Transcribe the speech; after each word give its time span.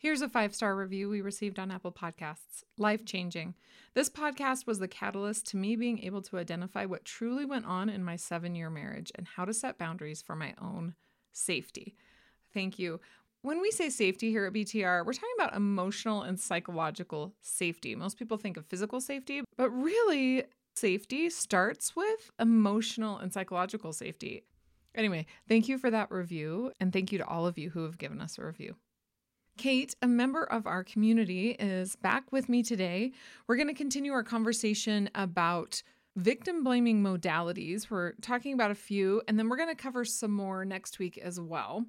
Here's 0.00 0.22
a 0.22 0.28
five 0.28 0.54
star 0.54 0.76
review 0.76 1.08
we 1.08 1.20
received 1.20 1.58
on 1.58 1.72
Apple 1.72 1.90
Podcasts 1.90 2.62
Life 2.76 3.04
changing. 3.04 3.56
This 3.94 4.08
podcast 4.08 4.64
was 4.64 4.78
the 4.78 4.86
catalyst 4.86 5.48
to 5.48 5.56
me 5.56 5.74
being 5.74 5.98
able 6.04 6.22
to 6.22 6.38
identify 6.38 6.84
what 6.84 7.04
truly 7.04 7.44
went 7.44 7.66
on 7.66 7.88
in 7.88 8.04
my 8.04 8.14
seven 8.14 8.54
year 8.54 8.70
marriage 8.70 9.10
and 9.16 9.26
how 9.26 9.44
to 9.44 9.52
set 9.52 9.76
boundaries 9.76 10.22
for 10.22 10.36
my 10.36 10.54
own 10.62 10.94
safety. 11.32 11.96
Thank 12.54 12.78
you. 12.78 13.00
When 13.42 13.60
we 13.60 13.72
say 13.72 13.90
safety 13.90 14.30
here 14.30 14.46
at 14.46 14.52
BTR, 14.52 15.04
we're 15.04 15.14
talking 15.14 15.34
about 15.36 15.56
emotional 15.56 16.22
and 16.22 16.38
psychological 16.38 17.34
safety. 17.40 17.96
Most 17.96 18.20
people 18.20 18.36
think 18.36 18.56
of 18.56 18.66
physical 18.66 19.00
safety, 19.00 19.42
but 19.56 19.70
really, 19.70 20.44
safety 20.76 21.28
starts 21.28 21.96
with 21.96 22.30
emotional 22.38 23.18
and 23.18 23.32
psychological 23.32 23.92
safety. 23.92 24.44
Anyway, 24.94 25.26
thank 25.48 25.68
you 25.68 25.76
for 25.76 25.90
that 25.90 26.12
review, 26.12 26.70
and 26.78 26.92
thank 26.92 27.10
you 27.10 27.18
to 27.18 27.26
all 27.26 27.48
of 27.48 27.58
you 27.58 27.70
who 27.70 27.82
have 27.82 27.98
given 27.98 28.20
us 28.20 28.38
a 28.38 28.44
review. 28.44 28.76
Kate, 29.58 29.96
a 30.00 30.06
member 30.06 30.44
of 30.44 30.66
our 30.68 30.84
community, 30.84 31.50
is 31.50 31.96
back 31.96 32.30
with 32.30 32.48
me 32.48 32.62
today. 32.62 33.12
We're 33.46 33.56
going 33.56 33.68
to 33.68 33.74
continue 33.74 34.12
our 34.12 34.22
conversation 34.22 35.10
about 35.16 35.82
victim 36.14 36.62
blaming 36.62 37.02
modalities. 37.02 37.90
We're 37.90 38.12
talking 38.22 38.54
about 38.54 38.70
a 38.70 38.76
few, 38.76 39.20
and 39.26 39.36
then 39.36 39.48
we're 39.48 39.56
going 39.56 39.68
to 39.68 39.74
cover 39.74 40.04
some 40.04 40.30
more 40.30 40.64
next 40.64 41.00
week 41.00 41.18
as 41.18 41.40
well. 41.40 41.84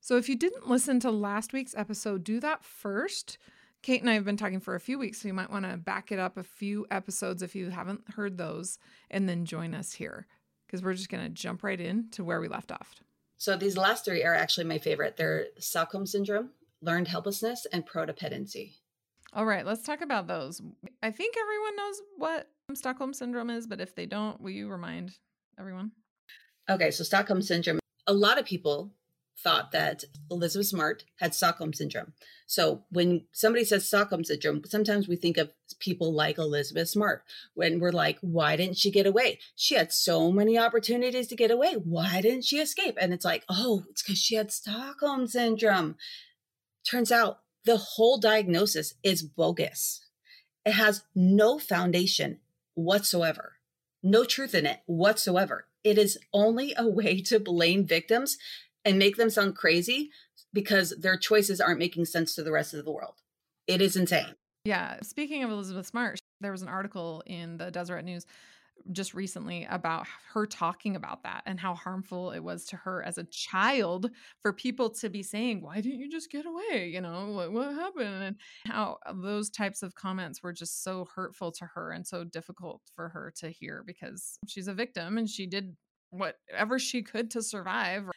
So 0.00 0.16
if 0.16 0.30
you 0.30 0.36
didn't 0.36 0.70
listen 0.70 0.98
to 1.00 1.10
last 1.10 1.52
week's 1.52 1.74
episode, 1.76 2.24
do 2.24 2.40
that 2.40 2.64
first. 2.64 3.36
Kate 3.82 4.00
and 4.00 4.08
I 4.08 4.14
have 4.14 4.24
been 4.24 4.38
talking 4.38 4.60
for 4.60 4.74
a 4.74 4.80
few 4.80 4.98
weeks, 4.98 5.20
so 5.20 5.28
you 5.28 5.34
might 5.34 5.50
want 5.50 5.70
to 5.70 5.76
back 5.76 6.10
it 6.10 6.18
up 6.18 6.38
a 6.38 6.42
few 6.42 6.86
episodes 6.90 7.42
if 7.42 7.54
you 7.54 7.68
haven't 7.68 8.14
heard 8.14 8.38
those, 8.38 8.78
and 9.10 9.28
then 9.28 9.44
join 9.44 9.74
us 9.74 9.92
here 9.92 10.26
because 10.66 10.82
we're 10.82 10.94
just 10.94 11.10
going 11.10 11.24
to 11.24 11.28
jump 11.28 11.62
right 11.62 11.80
in 11.80 12.08
to 12.12 12.24
where 12.24 12.40
we 12.40 12.48
left 12.48 12.72
off. 12.72 12.94
So 13.36 13.56
these 13.56 13.76
last 13.76 14.06
three 14.06 14.22
are 14.22 14.34
actually 14.34 14.64
my 14.64 14.78
favorite. 14.78 15.16
They're 15.16 15.46
Stockholm 15.58 16.06
syndrome, 16.06 16.50
learned 16.82 17.08
helplessness, 17.08 17.66
and 17.72 17.86
codependency. 17.86 18.74
All 19.32 19.46
right, 19.46 19.64
let's 19.64 19.82
talk 19.82 20.00
about 20.00 20.26
those. 20.26 20.60
I 21.02 21.10
think 21.10 21.36
everyone 21.38 21.76
knows 21.76 22.02
what 22.16 22.48
Stockholm 22.74 23.12
syndrome 23.12 23.50
is, 23.50 23.66
but 23.66 23.80
if 23.80 23.94
they 23.94 24.06
don't, 24.06 24.40
will 24.40 24.50
you 24.50 24.68
remind 24.68 25.12
everyone? 25.58 25.92
Okay, 26.68 26.90
so 26.90 27.04
Stockholm 27.04 27.42
syndrome, 27.42 27.78
a 28.06 28.12
lot 28.12 28.38
of 28.38 28.44
people 28.44 28.92
thought 29.42 29.72
that 29.72 30.04
Elizabeth 30.30 30.66
Smart 30.66 31.04
had 31.18 31.34
Stockholm 31.34 31.72
syndrome. 31.72 32.12
So 32.46 32.82
when 32.90 33.24
somebody 33.32 33.64
says 33.64 33.86
Stockholm 33.86 34.24
syndrome, 34.24 34.62
sometimes 34.66 35.08
we 35.08 35.16
think 35.16 35.38
of 35.38 35.50
people 35.78 36.12
like 36.12 36.36
Elizabeth 36.36 36.88
Smart 36.88 37.22
when 37.54 37.80
we're 37.80 37.92
like, 37.92 38.18
why 38.20 38.56
didn't 38.56 38.76
she 38.76 38.90
get 38.90 39.06
away? 39.06 39.38
She 39.54 39.76
had 39.76 39.92
so 39.92 40.30
many 40.30 40.58
opportunities 40.58 41.28
to 41.28 41.36
get 41.36 41.50
away. 41.50 41.74
Why 41.74 42.20
didn't 42.20 42.44
she 42.44 42.58
escape? 42.58 42.98
And 43.00 43.14
it's 43.14 43.24
like, 43.24 43.44
oh, 43.48 43.84
it's 43.90 44.02
because 44.02 44.18
she 44.18 44.34
had 44.34 44.52
Stockholm 44.52 45.26
syndrome. 45.26 45.96
Turns 46.88 47.12
out 47.12 47.40
the 47.64 47.76
whole 47.76 48.18
diagnosis 48.18 48.94
is 49.02 49.22
bogus. 49.22 50.04
It 50.64 50.72
has 50.72 51.02
no 51.14 51.58
foundation 51.58 52.38
whatsoever, 52.74 53.56
no 54.02 54.24
truth 54.24 54.54
in 54.54 54.66
it 54.66 54.80
whatsoever. 54.86 55.66
It 55.84 55.98
is 55.98 56.18
only 56.32 56.74
a 56.76 56.86
way 56.86 57.20
to 57.22 57.40
blame 57.40 57.86
victims 57.86 58.38
and 58.84 58.98
make 58.98 59.16
them 59.16 59.30
sound 59.30 59.56
crazy 59.56 60.10
because 60.52 60.90
their 60.98 61.16
choices 61.16 61.60
aren't 61.60 61.78
making 61.78 62.06
sense 62.06 62.34
to 62.34 62.42
the 62.42 62.52
rest 62.52 62.74
of 62.74 62.84
the 62.84 62.90
world. 62.90 63.14
It 63.66 63.80
is 63.80 63.96
insane. 63.96 64.34
Yeah. 64.64 64.98
Speaking 65.02 65.42
of 65.42 65.50
Elizabeth 65.50 65.86
Smart, 65.86 66.18
there 66.40 66.52
was 66.52 66.62
an 66.62 66.68
article 66.68 67.22
in 67.26 67.56
the 67.56 67.70
Deseret 67.70 68.04
News 68.04 68.26
just 68.92 69.14
recently 69.14 69.66
about 69.70 70.06
her 70.32 70.46
talking 70.46 70.96
about 70.96 71.22
that 71.22 71.42
and 71.46 71.58
how 71.58 71.74
harmful 71.74 72.32
it 72.32 72.40
was 72.40 72.64
to 72.66 72.76
her 72.76 73.02
as 73.02 73.18
a 73.18 73.24
child 73.24 74.10
for 74.40 74.52
people 74.52 74.90
to 74.90 75.08
be 75.08 75.22
saying, 75.22 75.62
Why 75.62 75.80
didn't 75.80 76.00
you 76.00 76.10
just 76.10 76.30
get 76.30 76.46
away? 76.46 76.88
You 76.88 77.00
know, 77.00 77.32
what, 77.32 77.52
what 77.52 77.74
happened? 77.74 78.22
And 78.22 78.36
how 78.66 78.98
uh, 79.06 79.12
those 79.14 79.50
types 79.50 79.82
of 79.82 79.94
comments 79.94 80.42
were 80.42 80.52
just 80.52 80.82
so 80.82 81.06
hurtful 81.14 81.52
to 81.52 81.66
her 81.74 81.90
and 81.90 82.06
so 82.06 82.24
difficult 82.24 82.80
for 82.94 83.08
her 83.10 83.32
to 83.38 83.50
hear 83.50 83.82
because 83.86 84.38
she's 84.46 84.68
a 84.68 84.74
victim 84.74 85.18
and 85.18 85.28
she 85.28 85.46
did 85.46 85.76
whatever 86.10 86.78
she 86.78 87.02
could 87.02 87.30
to 87.32 87.42
survive. 87.42 88.10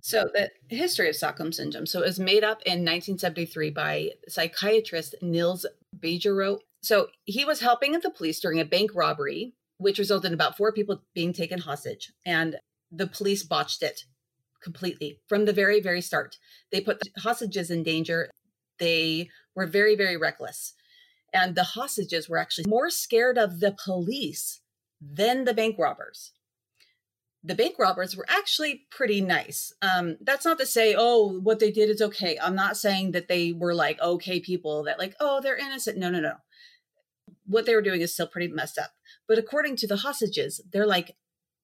So, 0.00 0.30
the 0.32 0.50
history 0.68 1.08
of 1.08 1.16
Stockholm 1.16 1.52
syndrome. 1.52 1.86
So, 1.86 2.02
it 2.02 2.06
was 2.06 2.20
made 2.20 2.44
up 2.44 2.62
in 2.62 2.84
1973 2.84 3.70
by 3.70 4.10
psychiatrist 4.28 5.16
Nils 5.22 5.66
Bejerot. 5.98 6.60
So, 6.82 7.08
he 7.24 7.44
was 7.44 7.60
helping 7.60 7.94
at 7.94 8.02
the 8.02 8.10
police 8.10 8.40
during 8.40 8.60
a 8.60 8.64
bank 8.64 8.92
robbery 8.94 9.54
which 9.78 9.98
resulted 9.98 10.28
in 10.28 10.34
about 10.34 10.56
four 10.56 10.72
people 10.72 11.02
being 11.14 11.32
taken 11.32 11.60
hostage. 11.60 12.12
And 12.26 12.56
the 12.90 13.06
police 13.06 13.42
botched 13.42 13.82
it 13.82 14.04
completely 14.62 15.20
from 15.28 15.44
the 15.44 15.52
very, 15.52 15.80
very 15.80 16.00
start. 16.00 16.36
They 16.70 16.80
put 16.80 17.00
the 17.00 17.10
hostages 17.20 17.70
in 17.70 17.82
danger. 17.82 18.30
They 18.78 19.30
were 19.54 19.66
very, 19.66 19.96
very 19.96 20.16
reckless. 20.16 20.74
And 21.32 21.54
the 21.54 21.62
hostages 21.62 22.28
were 22.28 22.38
actually 22.38 22.68
more 22.68 22.90
scared 22.90 23.38
of 23.38 23.60
the 23.60 23.76
police 23.84 24.60
than 25.00 25.44
the 25.44 25.54
bank 25.54 25.76
robbers. 25.78 26.32
The 27.44 27.54
bank 27.54 27.76
robbers 27.78 28.16
were 28.16 28.26
actually 28.28 28.86
pretty 28.90 29.20
nice. 29.20 29.72
Um, 29.80 30.16
that's 30.20 30.44
not 30.44 30.58
to 30.58 30.66
say, 30.66 30.94
oh, 30.98 31.38
what 31.40 31.60
they 31.60 31.70
did 31.70 31.88
is 31.88 32.02
okay. 32.02 32.36
I'm 32.42 32.56
not 32.56 32.76
saying 32.76 33.12
that 33.12 33.28
they 33.28 33.52
were 33.52 33.74
like 33.74 34.00
okay 34.00 34.40
people 34.40 34.82
that 34.84 34.98
like, 34.98 35.14
oh, 35.20 35.40
they're 35.40 35.56
innocent. 35.56 35.98
No, 35.98 36.10
no, 36.10 36.20
no. 36.20 36.34
What 37.46 37.64
they 37.64 37.74
were 37.74 37.82
doing 37.82 38.00
is 38.00 38.12
still 38.12 38.26
pretty 38.26 38.48
messed 38.48 38.78
up. 38.78 38.90
But 39.28 39.38
according 39.38 39.76
to 39.76 39.86
the 39.86 39.98
hostages, 39.98 40.60
they're 40.72 40.86
like, 40.86 41.16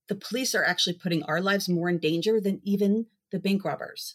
the 0.08 0.14
police 0.14 0.54
are 0.54 0.64
actually 0.64 0.94
putting 0.94 1.22
our 1.22 1.40
lives 1.40 1.68
more 1.68 1.88
in 1.88 1.98
danger 1.98 2.40
than 2.40 2.60
even 2.62 3.06
the 3.32 3.38
bank 3.38 3.64
robbers. 3.64 4.14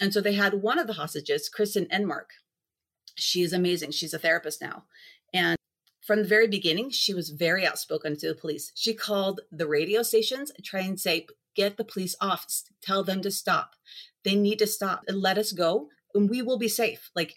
And 0.00 0.14
so 0.14 0.20
they 0.20 0.32
had 0.32 0.54
one 0.54 0.78
of 0.78 0.86
the 0.86 0.94
hostages, 0.94 1.50
Kristin 1.54 1.88
Enmark. 1.90 2.30
She 3.16 3.42
is 3.42 3.52
amazing. 3.52 3.90
She's 3.90 4.14
a 4.14 4.18
therapist 4.18 4.62
now. 4.62 4.84
And 5.34 5.58
from 6.00 6.22
the 6.22 6.28
very 6.28 6.48
beginning, 6.48 6.90
she 6.90 7.12
was 7.12 7.28
very 7.28 7.66
outspoken 7.66 8.16
to 8.16 8.28
the 8.28 8.34
police. 8.34 8.72
She 8.74 8.94
called 8.94 9.42
the 9.52 9.66
radio 9.66 10.02
stations 10.02 10.50
try 10.64 10.80
and 10.80 10.98
say, 10.98 11.26
get 11.54 11.76
the 11.76 11.84
police 11.84 12.16
off, 12.20 12.46
tell 12.82 13.04
them 13.04 13.20
to 13.22 13.30
stop. 13.30 13.74
They 14.24 14.34
need 14.34 14.58
to 14.60 14.66
stop 14.66 15.04
and 15.06 15.20
let 15.20 15.36
us 15.36 15.52
go 15.52 15.88
and 16.14 16.30
we 16.30 16.42
will 16.42 16.58
be 16.58 16.68
safe. 16.68 17.10
Like 17.14 17.36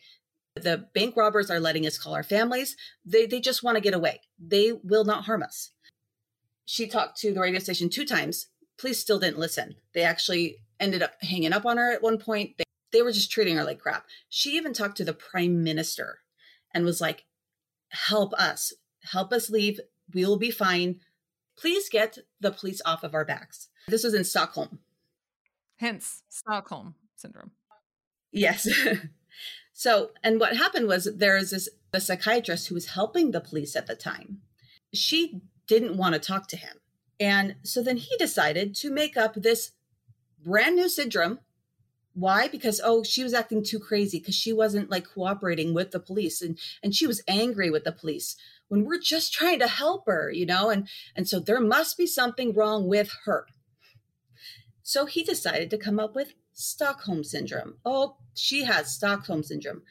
the 0.56 0.88
bank 0.94 1.16
robbers 1.18 1.50
are 1.50 1.60
letting 1.60 1.86
us 1.86 1.98
call 1.98 2.14
our 2.14 2.24
families. 2.24 2.76
They, 3.06 3.26
they 3.26 3.40
just 3.40 3.64
want 3.64 3.76
to 3.76 3.82
get 3.82 3.94
away. 3.94 4.22
They 4.40 4.72
will 4.72 5.04
not 5.04 5.26
harm 5.26 5.44
us. 5.44 5.72
She 6.66 6.88
talked 6.88 7.18
to 7.20 7.34
the 7.34 7.40
radio 7.40 7.60
station 7.60 7.90
two 7.90 8.06
times. 8.06 8.48
Police 8.78 9.00
still 9.00 9.20
didn't 9.20 9.40
listen. 9.40 9.76
They 9.94 10.04
actually 10.04 10.58
ended 10.80 11.02
up 11.02 11.14
hanging 11.22 11.54
up 11.54 11.66
on 11.66 11.78
her 11.78 11.92
at 11.92 12.04
one 12.04 12.18
point. 12.18 12.58
They, 12.58 12.64
they 12.92 13.02
were 13.02 13.12
just 13.12 13.32
treating 13.32 13.58
her 13.58 13.64
like 13.64 13.80
crap. 13.80 14.06
She 14.30 14.52
even 14.52 14.74
talked 14.74 14.98
to 14.98 15.06
the 15.06 15.14
prime 15.14 15.64
minister 15.64 16.20
and 16.74 16.86
was 16.86 17.02
like, 17.02 17.26
help 17.90 18.34
us, 18.34 18.74
help 19.12 19.34
us 19.34 19.50
leave. 19.50 19.80
We'll 20.14 20.38
be 20.38 20.52
fine. 20.52 21.00
Please 21.58 21.90
get 21.90 22.18
the 22.40 22.52
police 22.52 22.82
off 22.86 23.04
of 23.04 23.14
our 23.14 23.26
backs. 23.26 23.70
This 23.88 24.04
was 24.04 24.14
in 24.14 24.24
Stockholm. 24.24 24.80
Hence 25.78 26.24
Stockholm 26.30 26.96
syndrome. 27.16 27.52
Yes. 28.32 28.68
so, 29.74 30.12
and 30.24 30.40
what 30.40 30.56
happened 30.56 30.88
was 30.88 31.10
there 31.16 31.36
is 31.36 31.50
this 31.50 31.68
a 31.92 32.00
psychiatrist 32.00 32.68
who 32.68 32.76
was 32.76 32.88
helping 32.88 33.32
the 33.32 33.42
police 33.42 33.76
at 33.76 33.88
the 33.88 33.96
time. 33.96 34.40
She 34.94 35.42
didn't 35.68 35.98
want 35.98 36.14
to 36.14 36.20
talk 36.20 36.48
to 36.50 36.58
him. 36.58 36.78
And 37.20 37.56
so 37.64 37.84
then 37.84 37.98
he 37.98 38.16
decided 38.18 38.76
to 38.76 38.92
make 38.92 39.18
up 39.18 39.36
this 39.36 39.72
brand 40.44 40.76
new 40.76 40.90
syndrome. 40.90 41.40
Why? 42.14 42.48
Because 42.48 42.82
oh, 42.84 43.04
she 43.04 43.24
was 43.24 43.34
acting 43.34 43.64
too 43.64 43.80
crazy 43.80 44.20
because 44.20 44.36
she 44.36 44.54
wasn't 44.54 44.92
like 44.92 45.08
cooperating 45.08 45.74
with 45.74 45.92
the 45.92 46.00
police 46.00 46.42
and 46.42 46.60
and 46.84 46.94
she 46.94 47.08
was 47.08 47.24
angry 47.28 47.70
with 47.72 47.86
the 47.86 47.92
police 47.92 48.36
when 48.68 48.86
we're 48.86 49.00
just 49.00 49.34
trying 49.34 49.60
to 49.60 49.68
help 49.68 50.06
her, 50.06 50.32
you 50.32 50.46
know? 50.46 50.70
And 50.70 50.88
and 51.16 51.28
so 51.28 51.40
there 51.40 51.60
must 51.60 51.98
be 51.98 52.06
something 52.06 52.54
wrong 52.54 52.88
with 52.88 53.12
her. 53.26 53.48
So 54.84 55.06
he 55.06 55.24
decided 55.24 55.70
to 55.70 55.78
come 55.78 56.00
up 56.00 56.14
with 56.16 56.34
Stockholm 56.54 57.24
syndrome. 57.24 57.76
Oh, 57.84 58.18
she 58.34 58.64
has 58.64 58.94
Stockholm 58.94 59.44
syndrome. 59.44 59.82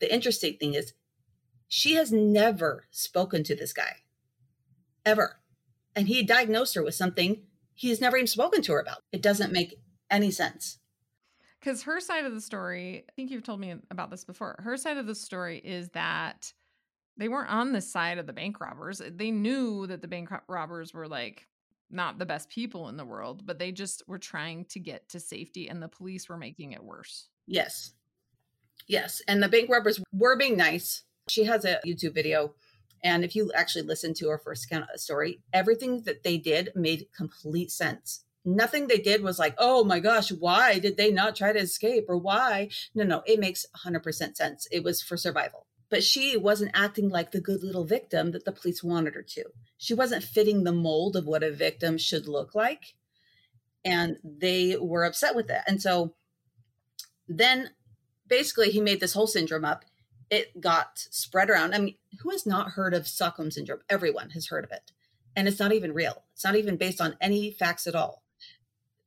The 0.00 0.12
interesting 0.12 0.56
thing 0.56 0.74
is 0.74 0.92
she 1.68 1.94
has 1.94 2.12
never 2.12 2.84
spoken 2.90 3.44
to 3.44 3.54
this 3.54 3.72
guy. 3.72 3.96
Ever. 5.04 5.40
And 5.94 6.08
he 6.08 6.22
diagnosed 6.22 6.74
her 6.74 6.82
with 6.82 6.94
something 6.94 7.42
he's 7.74 8.00
never 8.00 8.16
even 8.16 8.26
spoken 8.26 8.62
to 8.62 8.72
her 8.72 8.80
about. 8.80 9.02
It 9.12 9.22
doesn't 9.22 9.52
make 9.52 9.80
any 10.10 10.30
sense. 10.30 10.78
Because 11.58 11.82
her 11.82 12.00
side 12.00 12.24
of 12.24 12.34
the 12.34 12.40
story, 12.40 13.04
I 13.08 13.12
think 13.12 13.30
you've 13.30 13.42
told 13.42 13.60
me 13.60 13.74
about 13.90 14.10
this 14.10 14.24
before. 14.24 14.56
Her 14.62 14.76
side 14.76 14.96
of 14.96 15.06
the 15.06 15.14
story 15.14 15.58
is 15.58 15.90
that 15.90 16.52
they 17.16 17.28
weren't 17.28 17.50
on 17.50 17.72
the 17.72 17.80
side 17.80 18.18
of 18.18 18.26
the 18.26 18.32
bank 18.32 18.60
robbers. 18.60 19.02
They 19.06 19.30
knew 19.30 19.86
that 19.86 20.00
the 20.00 20.08
bank 20.08 20.30
robbers 20.48 20.94
were 20.94 21.06
like 21.08 21.46
not 21.90 22.18
the 22.18 22.26
best 22.26 22.48
people 22.48 22.88
in 22.88 22.96
the 22.96 23.04
world, 23.04 23.46
but 23.46 23.58
they 23.58 23.72
just 23.72 24.02
were 24.06 24.18
trying 24.18 24.64
to 24.66 24.78
get 24.78 25.08
to 25.10 25.20
safety 25.20 25.68
and 25.68 25.82
the 25.82 25.88
police 25.88 26.28
were 26.28 26.36
making 26.36 26.72
it 26.72 26.82
worse. 26.82 27.28
Yes. 27.46 27.92
Yes. 28.86 29.22
And 29.28 29.42
the 29.42 29.48
bank 29.48 29.70
robbers 29.70 30.00
were 30.12 30.36
being 30.36 30.56
nice. 30.56 31.02
She 31.28 31.44
has 31.44 31.64
a 31.64 31.80
YouTube 31.86 32.14
video. 32.14 32.54
And 33.02 33.24
if 33.24 33.34
you 33.34 33.50
actually 33.54 33.82
listen 33.82 34.14
to 34.14 34.28
her 34.28 34.38
first 34.38 34.64
account 34.64 34.84
of 34.84 34.90
the 34.92 34.98
story, 34.98 35.40
everything 35.52 36.02
that 36.02 36.22
they 36.22 36.38
did 36.38 36.70
made 36.74 37.06
complete 37.16 37.70
sense. 37.70 38.24
Nothing 38.44 38.86
they 38.86 38.98
did 38.98 39.22
was 39.22 39.38
like, 39.38 39.54
oh 39.58 39.84
my 39.84 40.00
gosh, 40.00 40.30
why 40.32 40.78
did 40.78 40.96
they 40.96 41.10
not 41.10 41.36
try 41.36 41.52
to 41.52 41.58
escape 41.58 42.06
or 42.08 42.16
why? 42.16 42.68
No, 42.94 43.04
no, 43.04 43.22
it 43.26 43.38
makes 43.38 43.66
100% 43.84 44.36
sense. 44.36 44.66
It 44.70 44.82
was 44.82 45.02
for 45.02 45.16
survival. 45.16 45.66
But 45.90 46.04
she 46.04 46.36
wasn't 46.36 46.70
acting 46.72 47.08
like 47.08 47.32
the 47.32 47.40
good 47.40 47.62
little 47.64 47.84
victim 47.84 48.30
that 48.30 48.44
the 48.44 48.52
police 48.52 48.82
wanted 48.82 49.14
her 49.14 49.22
to. 49.22 49.44
She 49.76 49.92
wasn't 49.92 50.22
fitting 50.22 50.62
the 50.62 50.72
mold 50.72 51.16
of 51.16 51.26
what 51.26 51.42
a 51.42 51.50
victim 51.50 51.98
should 51.98 52.28
look 52.28 52.54
like. 52.54 52.94
And 53.84 54.18
they 54.22 54.76
were 54.76 55.04
upset 55.04 55.34
with 55.34 55.50
it. 55.50 55.62
And 55.66 55.82
so 55.82 56.14
then 57.26 57.70
basically 58.26 58.70
he 58.70 58.80
made 58.80 59.00
this 59.00 59.14
whole 59.14 59.26
syndrome 59.26 59.64
up. 59.64 59.84
It 60.30 60.60
got 60.60 60.90
spread 61.10 61.50
around. 61.50 61.74
I 61.74 61.78
mean, 61.78 61.96
who 62.20 62.30
has 62.30 62.46
not 62.46 62.70
heard 62.70 62.94
of 62.94 63.08
Stockholm 63.08 63.50
syndrome? 63.50 63.80
Everyone 63.88 64.30
has 64.30 64.46
heard 64.46 64.64
of 64.64 64.70
it. 64.70 64.92
And 65.34 65.48
it's 65.48 65.58
not 65.58 65.72
even 65.72 65.92
real. 65.92 66.24
It's 66.34 66.44
not 66.44 66.56
even 66.56 66.76
based 66.76 67.00
on 67.00 67.16
any 67.20 67.50
facts 67.50 67.86
at 67.86 67.96
all. 67.96 68.22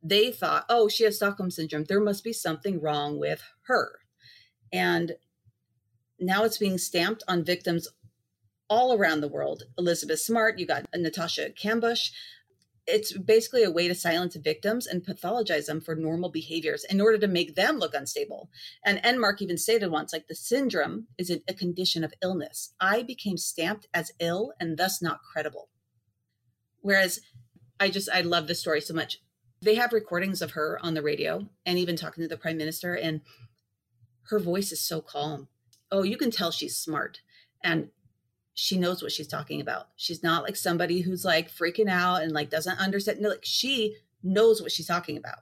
They 0.01 0.31
thought, 0.31 0.65
oh, 0.67 0.89
she 0.89 1.05
has 1.05 1.15
Stockholm 1.15 1.49
syndrome. 1.49 1.85
There 1.85 2.01
must 2.01 2.25
be 2.25 2.33
something 2.33 2.81
wrong 2.81 3.19
with 3.19 3.41
her. 3.67 3.99
And 4.73 5.13
now 6.25 6.43
it's 6.43 6.57
being 6.57 6.77
stamped 6.77 7.23
on 7.27 7.43
victims 7.43 7.87
all 8.69 8.93
around 8.93 9.21
the 9.21 9.27
world. 9.27 9.63
Elizabeth 9.77 10.19
Smart, 10.19 10.57
you 10.57 10.65
got 10.65 10.85
Natasha 10.95 11.49
Kampusch. 11.51 12.11
It's 12.85 13.17
basically 13.17 13.63
a 13.63 13.71
way 13.71 13.87
to 13.87 13.95
silence 13.95 14.35
victims 14.35 14.87
and 14.87 15.05
pathologize 15.05 15.67
them 15.67 15.79
for 15.79 15.95
normal 15.95 16.29
behaviors 16.29 16.83
in 16.89 16.99
order 16.99 17.17
to 17.17 17.27
make 17.27 17.55
them 17.55 17.77
look 17.77 17.93
unstable. 17.93 18.49
And 18.83 19.01
Enmark 19.03 19.41
even 19.41 19.57
stated 19.57 19.89
once, 19.89 20.11
like 20.11 20.27
the 20.27 20.35
syndrome 20.35 21.07
is 21.17 21.29
a 21.29 21.53
condition 21.53 22.03
of 22.03 22.13
illness. 22.21 22.73
I 22.79 23.03
became 23.03 23.37
stamped 23.37 23.87
as 23.93 24.11
ill 24.19 24.53
and 24.59 24.77
thus 24.77 25.01
not 25.01 25.21
credible. 25.31 25.69
Whereas 26.81 27.21
I 27.79 27.89
just, 27.89 28.09
I 28.13 28.21
love 28.21 28.47
this 28.47 28.59
story 28.59 28.81
so 28.81 28.93
much. 28.93 29.19
They 29.61 29.75
have 29.75 29.93
recordings 29.93 30.41
of 30.41 30.51
her 30.51 30.77
on 30.81 30.93
the 30.93 31.01
radio 31.01 31.47
and 31.65 31.77
even 31.77 31.95
talking 31.95 32.21
to 32.21 32.27
the 32.27 32.37
prime 32.37 32.57
minister, 32.57 32.95
and 32.95 33.21
her 34.29 34.39
voice 34.39 34.73
is 34.73 34.85
so 34.85 34.99
calm 34.99 35.47
oh, 35.93 36.01
you 36.01 36.17
can 36.17 36.31
tell 36.31 36.49
she's 36.49 36.75
smart 36.75 37.21
and 37.63 37.89
she 38.55 38.77
knows 38.77 39.01
what 39.01 39.11
she's 39.11 39.27
talking 39.27 39.61
about. 39.61 39.89
She's 39.95 40.23
not 40.23 40.43
like 40.43 40.55
somebody 40.55 41.01
who's 41.01 41.23
like 41.23 41.51
freaking 41.51 41.87
out 41.87 42.23
and 42.23 42.31
like 42.31 42.49
doesn't 42.49 42.79
understand. 42.79 43.21
No, 43.21 43.29
like 43.29 43.45
she 43.45 43.95
knows 44.23 44.59
what 44.59 44.71
she's 44.71 44.87
talking 44.87 45.17
about. 45.17 45.39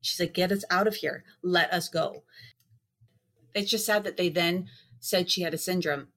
She's 0.00 0.18
like, 0.18 0.34
get 0.34 0.52
us 0.52 0.64
out 0.70 0.88
of 0.88 0.96
here. 0.96 1.24
Let 1.42 1.72
us 1.72 1.88
go. 1.88 2.24
It's 3.54 3.70
just 3.70 3.86
sad 3.86 4.04
that 4.04 4.16
they 4.16 4.28
then 4.28 4.66
said 4.98 5.30
she 5.30 5.42
had 5.42 5.54
a 5.54 5.58
syndrome 5.58 6.08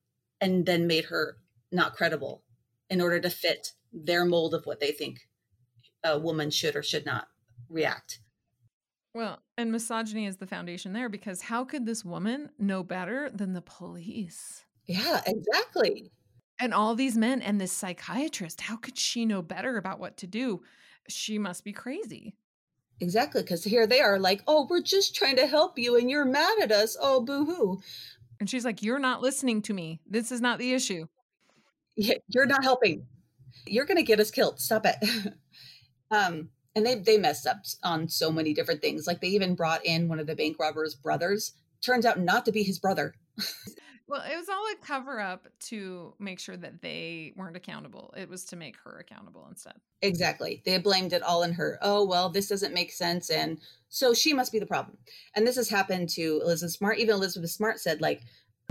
and 0.42 0.66
then 0.66 0.88
made 0.88 1.06
her 1.06 1.38
not 1.72 1.96
credible 1.96 2.44
in 2.90 3.02
order 3.02 3.20
to 3.20 3.30
fit 3.30 3.74
their 3.94 4.26
mold 4.26 4.56
of 4.56 4.66
what 4.66 4.80
they 4.80 4.92
think 4.92 5.28
a 6.04 6.18
woman 6.18 6.50
should 6.50 6.76
or 6.76 6.84
should 6.84 7.06
not 7.06 7.28
react. 7.70 8.20
Well, 9.14 9.40
and 9.58 9.72
misogyny 9.72 10.28
is 10.28 10.38
the 10.38 10.48
foundation 10.48 10.94
there 10.94 11.10
because 11.10 11.42
how 11.42 11.66
could 11.66 11.86
this 11.86 12.06
woman 12.06 12.50
know 12.60 12.84
better 12.84 13.30
than 13.32 13.54
the 13.54 13.62
police? 13.62 14.66
Yeah, 14.86 15.22
exactly. 15.26 16.12
And 16.60 16.74
all 16.74 16.94
these 16.94 17.18
men 17.18 17.42
and 17.42 17.60
this 17.60 17.72
psychiatrist, 17.72 18.62
how 18.62 18.76
could 18.76 18.98
she 18.98 19.26
know 19.26 19.42
better 19.42 19.78
about 19.78 20.00
what 20.00 20.18
to 20.18 20.28
do? 20.28 20.62
She 21.08 21.40
must 21.40 21.64
be 21.64 21.74
crazy. 21.74 22.36
Exactly, 23.00 23.42
because 23.42 23.64
here 23.64 23.88
they 23.88 24.02
are 24.02 24.20
like, 24.20 24.42
oh, 24.46 24.68
we're 24.70 24.82
just 24.82 25.16
trying 25.16 25.38
to 25.38 25.48
help 25.48 25.80
you 25.80 25.98
and 25.98 26.10
you're 26.12 26.26
mad 26.26 26.60
at 26.62 26.72
us. 26.72 26.98
Oh, 27.00 27.22
boo 27.22 27.46
hoo. 27.46 27.82
And 28.40 28.50
she's 28.50 28.66
like, 28.66 28.84
you're 28.84 29.00
not 29.00 29.22
listening 29.22 29.62
to 29.64 29.74
me. 29.74 30.02
This 30.06 30.32
is 30.32 30.42
not 30.42 30.60
the 30.60 30.74
issue. 30.74 31.08
Yeah, 31.96 32.16
you're 32.28 32.46
not 32.46 32.64
helping. 32.64 33.06
You're 33.66 33.86
going 33.86 33.98
to 33.98 34.04
get 34.04 34.20
us 34.20 34.32
killed. 34.32 34.60
Stop 34.60 34.86
it. 34.86 35.34
um, 36.12 36.50
and 36.76 36.86
they 36.86 36.96
they 36.96 37.18
messed 37.18 37.48
up 37.48 37.64
on 37.84 38.10
so 38.10 38.32
many 38.32 38.54
different 38.54 38.82
things. 38.82 39.08
Like 39.08 39.22
they 39.22 39.28
even 39.30 39.56
brought 39.56 39.86
in 39.86 40.08
one 40.08 40.20
of 40.20 40.28
the 40.28 40.36
bank 40.36 40.58
robbers' 40.60 40.96
brothers. 40.96 41.54
Turns 41.82 42.06
out 42.06 42.20
not 42.20 42.46
to 42.46 42.52
be 42.52 42.64
his 42.64 42.80
brother. 42.80 43.14
well, 44.08 44.22
it 44.22 44.36
was 44.36 44.50
all 44.50 44.66
a 44.74 44.86
cover 44.86 45.20
up 45.20 45.48
to 45.68 46.14
make 46.20 46.40
sure 46.40 46.58
that 46.58 46.82
they 46.82 47.34
weren't 47.38 47.56
accountable. 47.56 48.14
It 48.18 48.28
was 48.28 48.44
to 48.46 48.56
make 48.56 48.76
her 48.84 49.00
accountable 49.00 49.48
instead. 49.50 49.76
Exactly. 50.02 50.62
They 50.66 50.78
blamed 50.78 51.14
it 51.14 51.24
all 51.24 51.44
on 51.44 51.54
her. 51.54 51.80
Oh, 51.82 52.06
well, 52.06 52.30
this 52.30 52.50
doesn't 52.50 52.74
make 52.74 52.92
sense 52.92 53.30
and 53.30 53.60
so 53.88 54.14
she 54.14 54.34
must 54.34 54.52
be 54.52 54.60
the 54.60 54.66
problem. 54.66 54.98
And 55.36 55.48
this 55.48 55.56
has 55.56 55.70
happened 55.70 56.10
to 56.10 56.42
Elizabeth 56.44 56.74
Smart. 56.74 57.00
Even 57.00 57.16
Elizabeth 57.16 57.50
Smart 57.50 57.80
said 57.80 58.02
like 58.02 58.22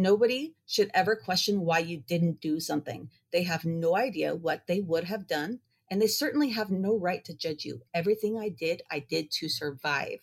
Nobody 0.01 0.55
should 0.65 0.93
ever 0.95 1.17
question 1.17 1.63
why 1.63 1.81
you 1.81 1.97
didn't 1.97 2.41
do 2.41 2.61
something. 2.61 3.11
They 3.33 3.43
have 3.43 3.65
no 3.65 3.97
idea 3.97 4.37
what 4.37 4.69
they 4.69 4.81
would 4.81 5.05
have 5.05 5.27
done 5.27 5.59
and 5.91 6.01
they 6.01 6.07
certainly 6.07 6.51
have 6.51 6.71
no 6.71 6.99
right 6.99 7.25
to 7.25 7.35
judge 7.35 7.65
you. 7.65 7.83
Everything 7.95 8.39
I 8.39 8.49
did, 8.51 8.83
I 8.91 9.01
did 9.01 9.31
to 9.33 9.49
survive. 9.49 10.21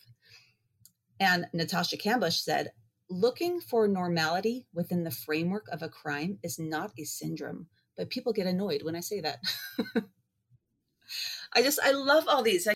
And 1.18 1.46
Natasha 1.52 1.96
Kampusch 1.96 2.40
said, 2.42 2.72
looking 3.08 3.60
for 3.60 3.88
normality 3.88 4.66
within 4.72 5.04
the 5.04 5.10
framework 5.10 5.66
of 5.72 5.82
a 5.82 5.88
crime 5.88 6.38
is 6.42 6.58
not 6.58 6.92
a 6.98 7.04
syndrome, 7.04 7.66
but 7.96 8.10
people 8.10 8.32
get 8.32 8.46
annoyed 8.46 8.82
when 8.82 8.96
I 8.96 9.00
say 9.00 9.20
that. 9.20 9.38
I 11.54 11.62
just, 11.62 11.78
I 11.82 11.92
love 11.92 12.24
all 12.28 12.42
these. 12.42 12.66
I, 12.66 12.74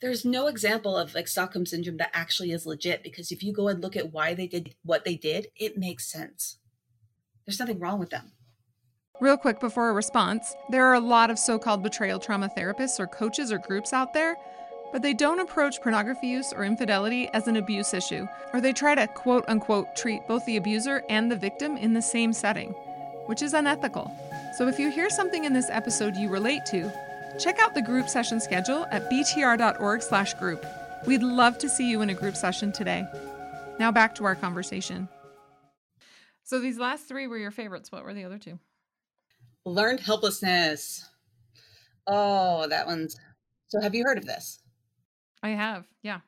there's 0.00 0.24
no 0.24 0.46
example 0.46 0.96
of 0.96 1.14
like 1.14 1.28
Stockholm 1.28 1.66
syndrome 1.66 1.96
that 1.98 2.10
actually 2.14 2.52
is 2.52 2.66
legit 2.66 3.02
because 3.02 3.32
if 3.32 3.42
you 3.42 3.52
go 3.52 3.68
and 3.68 3.82
look 3.82 3.96
at 3.96 4.12
why 4.12 4.34
they 4.34 4.46
did 4.46 4.74
what 4.84 5.04
they 5.04 5.16
did, 5.16 5.48
it 5.56 5.76
makes 5.76 6.10
sense. 6.10 6.58
There's 7.44 7.58
nothing 7.58 7.80
wrong 7.80 7.98
with 7.98 8.10
them. 8.10 8.32
Real 9.20 9.36
quick 9.36 9.58
before 9.58 9.88
a 9.88 9.92
response, 9.92 10.54
there 10.68 10.84
are 10.86 10.94
a 10.94 11.00
lot 11.00 11.28
of 11.28 11.40
so 11.40 11.58
called 11.58 11.82
betrayal 11.82 12.20
trauma 12.20 12.48
therapists 12.56 13.00
or 13.00 13.08
coaches 13.08 13.50
or 13.50 13.58
groups 13.58 13.92
out 13.92 14.14
there, 14.14 14.36
but 14.92 15.02
they 15.02 15.12
don't 15.12 15.40
approach 15.40 15.82
pornography 15.82 16.28
use 16.28 16.52
or 16.52 16.64
infidelity 16.64 17.28
as 17.32 17.48
an 17.48 17.56
abuse 17.56 17.92
issue, 17.92 18.28
or 18.52 18.60
they 18.60 18.72
try 18.72 18.94
to 18.94 19.08
quote 19.08 19.44
unquote 19.48 19.96
treat 19.96 20.24
both 20.28 20.46
the 20.46 20.56
abuser 20.56 21.02
and 21.08 21.28
the 21.28 21.36
victim 21.36 21.76
in 21.76 21.94
the 21.94 22.00
same 22.00 22.32
setting, 22.32 22.68
which 23.26 23.42
is 23.42 23.54
unethical. 23.54 24.08
So 24.56 24.68
if 24.68 24.78
you 24.78 24.88
hear 24.88 25.10
something 25.10 25.44
in 25.44 25.52
this 25.52 25.68
episode 25.68 26.16
you 26.16 26.28
relate 26.28 26.64
to, 26.66 26.88
check 27.40 27.58
out 27.58 27.74
the 27.74 27.82
group 27.82 28.08
session 28.08 28.38
schedule 28.38 28.86
at 28.92 29.10
btr.org/group. 29.10 30.66
We'd 31.08 31.24
love 31.24 31.58
to 31.58 31.68
see 31.68 31.90
you 31.90 32.02
in 32.02 32.10
a 32.10 32.14
group 32.14 32.36
session 32.36 32.70
today. 32.70 33.04
Now 33.80 33.90
back 33.90 34.14
to 34.14 34.24
our 34.24 34.36
conversation. 34.36 35.08
So 36.44 36.60
these 36.60 36.78
last 36.78 37.08
3 37.08 37.26
were 37.26 37.36
your 37.36 37.50
favorites. 37.50 37.90
What 37.90 38.04
were 38.04 38.14
the 38.14 38.24
other 38.24 38.38
two? 38.38 38.60
Learned 39.68 40.00
helplessness. 40.00 41.06
Oh, 42.06 42.66
that 42.68 42.86
one's. 42.86 43.16
So, 43.68 43.80
have 43.82 43.94
you 43.94 44.02
heard 44.02 44.16
of 44.16 44.24
this? 44.24 44.60
I 45.42 45.50
have. 45.50 45.86
Yeah. 46.02 46.20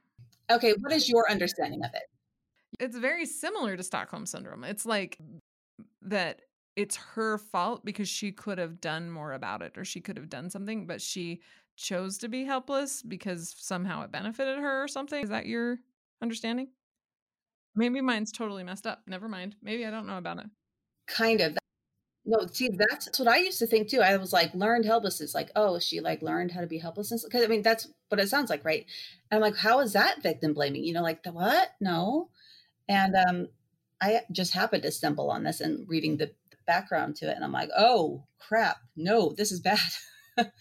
Okay. 0.50 0.74
What 0.80 0.92
is 0.92 1.08
your 1.08 1.30
understanding 1.30 1.82
of 1.82 1.90
it? 1.94 2.02
It's 2.78 2.96
very 2.96 3.24
similar 3.24 3.76
to 3.76 3.82
Stockholm 3.82 4.26
syndrome. 4.26 4.64
It's 4.64 4.84
like 4.84 5.18
that 6.02 6.42
it's 6.76 6.96
her 6.96 7.38
fault 7.38 7.84
because 7.84 8.08
she 8.08 8.30
could 8.30 8.58
have 8.58 8.80
done 8.80 9.10
more 9.10 9.32
about 9.32 9.62
it 9.62 9.78
or 9.78 9.84
she 9.84 10.00
could 10.00 10.18
have 10.18 10.28
done 10.28 10.50
something, 10.50 10.86
but 10.86 11.00
she 11.00 11.40
chose 11.76 12.18
to 12.18 12.28
be 12.28 12.44
helpless 12.44 13.02
because 13.02 13.54
somehow 13.56 14.02
it 14.02 14.12
benefited 14.12 14.58
her 14.58 14.84
or 14.84 14.88
something. 14.88 15.22
Is 15.22 15.30
that 15.30 15.46
your 15.46 15.78
understanding? 16.20 16.68
Maybe 17.74 18.02
mine's 18.02 18.32
totally 18.32 18.64
messed 18.64 18.86
up. 18.86 19.00
Never 19.06 19.28
mind. 19.28 19.56
Maybe 19.62 19.86
I 19.86 19.90
don't 19.90 20.06
know 20.06 20.18
about 20.18 20.40
it. 20.40 20.46
Kind 21.06 21.40
of. 21.40 21.56
No, 22.30 22.46
see, 22.46 22.68
that's 22.68 23.18
what 23.18 23.26
I 23.26 23.38
used 23.38 23.58
to 23.58 23.66
think 23.66 23.88
too. 23.88 24.02
I 24.02 24.16
was 24.16 24.32
like, 24.32 24.54
learned 24.54 24.84
helplessness. 24.84 25.34
Like, 25.34 25.50
oh, 25.56 25.80
she 25.80 25.98
like 25.98 26.22
learned 26.22 26.52
how 26.52 26.60
to 26.60 26.66
be 26.68 26.78
helplessness. 26.78 27.24
Because 27.24 27.42
I 27.42 27.48
mean, 27.48 27.62
that's 27.62 27.88
what 28.08 28.20
it 28.20 28.28
sounds 28.28 28.50
like, 28.50 28.64
right? 28.64 28.86
And 29.30 29.36
I'm 29.36 29.40
like, 29.40 29.56
how 29.56 29.80
is 29.80 29.94
that 29.94 30.22
victim 30.22 30.54
blaming? 30.54 30.84
You 30.84 30.92
know, 30.92 31.02
like 31.02 31.24
the 31.24 31.32
what? 31.32 31.70
No. 31.80 32.28
And 32.88 33.16
um, 33.16 33.48
I 34.00 34.20
just 34.30 34.54
happened 34.54 34.84
to 34.84 34.92
stumble 34.92 35.28
on 35.28 35.42
this 35.42 35.60
and 35.60 35.88
reading 35.88 36.18
the 36.18 36.30
background 36.68 37.16
to 37.16 37.28
it, 37.28 37.34
and 37.34 37.44
I'm 37.44 37.50
like, 37.50 37.70
oh 37.76 38.22
crap, 38.38 38.76
no, 38.94 39.34
this 39.36 39.50
is 39.50 39.58
bad. 39.58 39.80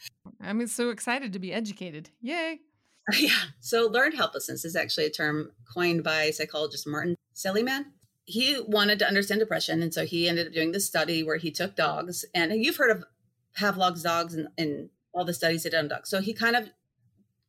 I'm 0.41 0.65
so 0.65 0.89
excited 0.89 1.33
to 1.33 1.39
be 1.39 1.53
educated. 1.53 2.09
Yay! 2.19 2.61
yeah. 3.15 3.37
So 3.59 3.85
learned 3.85 4.15
helplessness 4.15 4.65
is 4.65 4.75
actually 4.75 5.05
a 5.05 5.11
term 5.11 5.51
coined 5.71 6.03
by 6.03 6.31
psychologist 6.31 6.87
Martin 6.87 7.15
Seligman 7.33 7.93
he 8.29 8.61
wanted 8.67 8.99
to 8.99 9.07
understand 9.07 9.39
depression. 9.39 9.81
And 9.81 9.91
so 9.91 10.05
he 10.05 10.29
ended 10.29 10.47
up 10.47 10.53
doing 10.53 10.71
this 10.71 10.85
study 10.85 11.23
where 11.23 11.37
he 11.37 11.49
took 11.49 11.75
dogs, 11.75 12.25
and 12.35 12.53
you've 12.63 12.77
heard 12.77 12.91
of 12.91 13.03
Pavlov's 13.57 14.03
dogs 14.03 14.35
and, 14.35 14.49
and 14.55 14.89
all 15.11 15.25
the 15.25 15.33
studies 15.33 15.63
he 15.63 15.69
did 15.71 15.79
on 15.79 15.87
dogs. 15.87 16.09
So 16.09 16.21
he 16.21 16.33
kind 16.33 16.55
of 16.55 16.69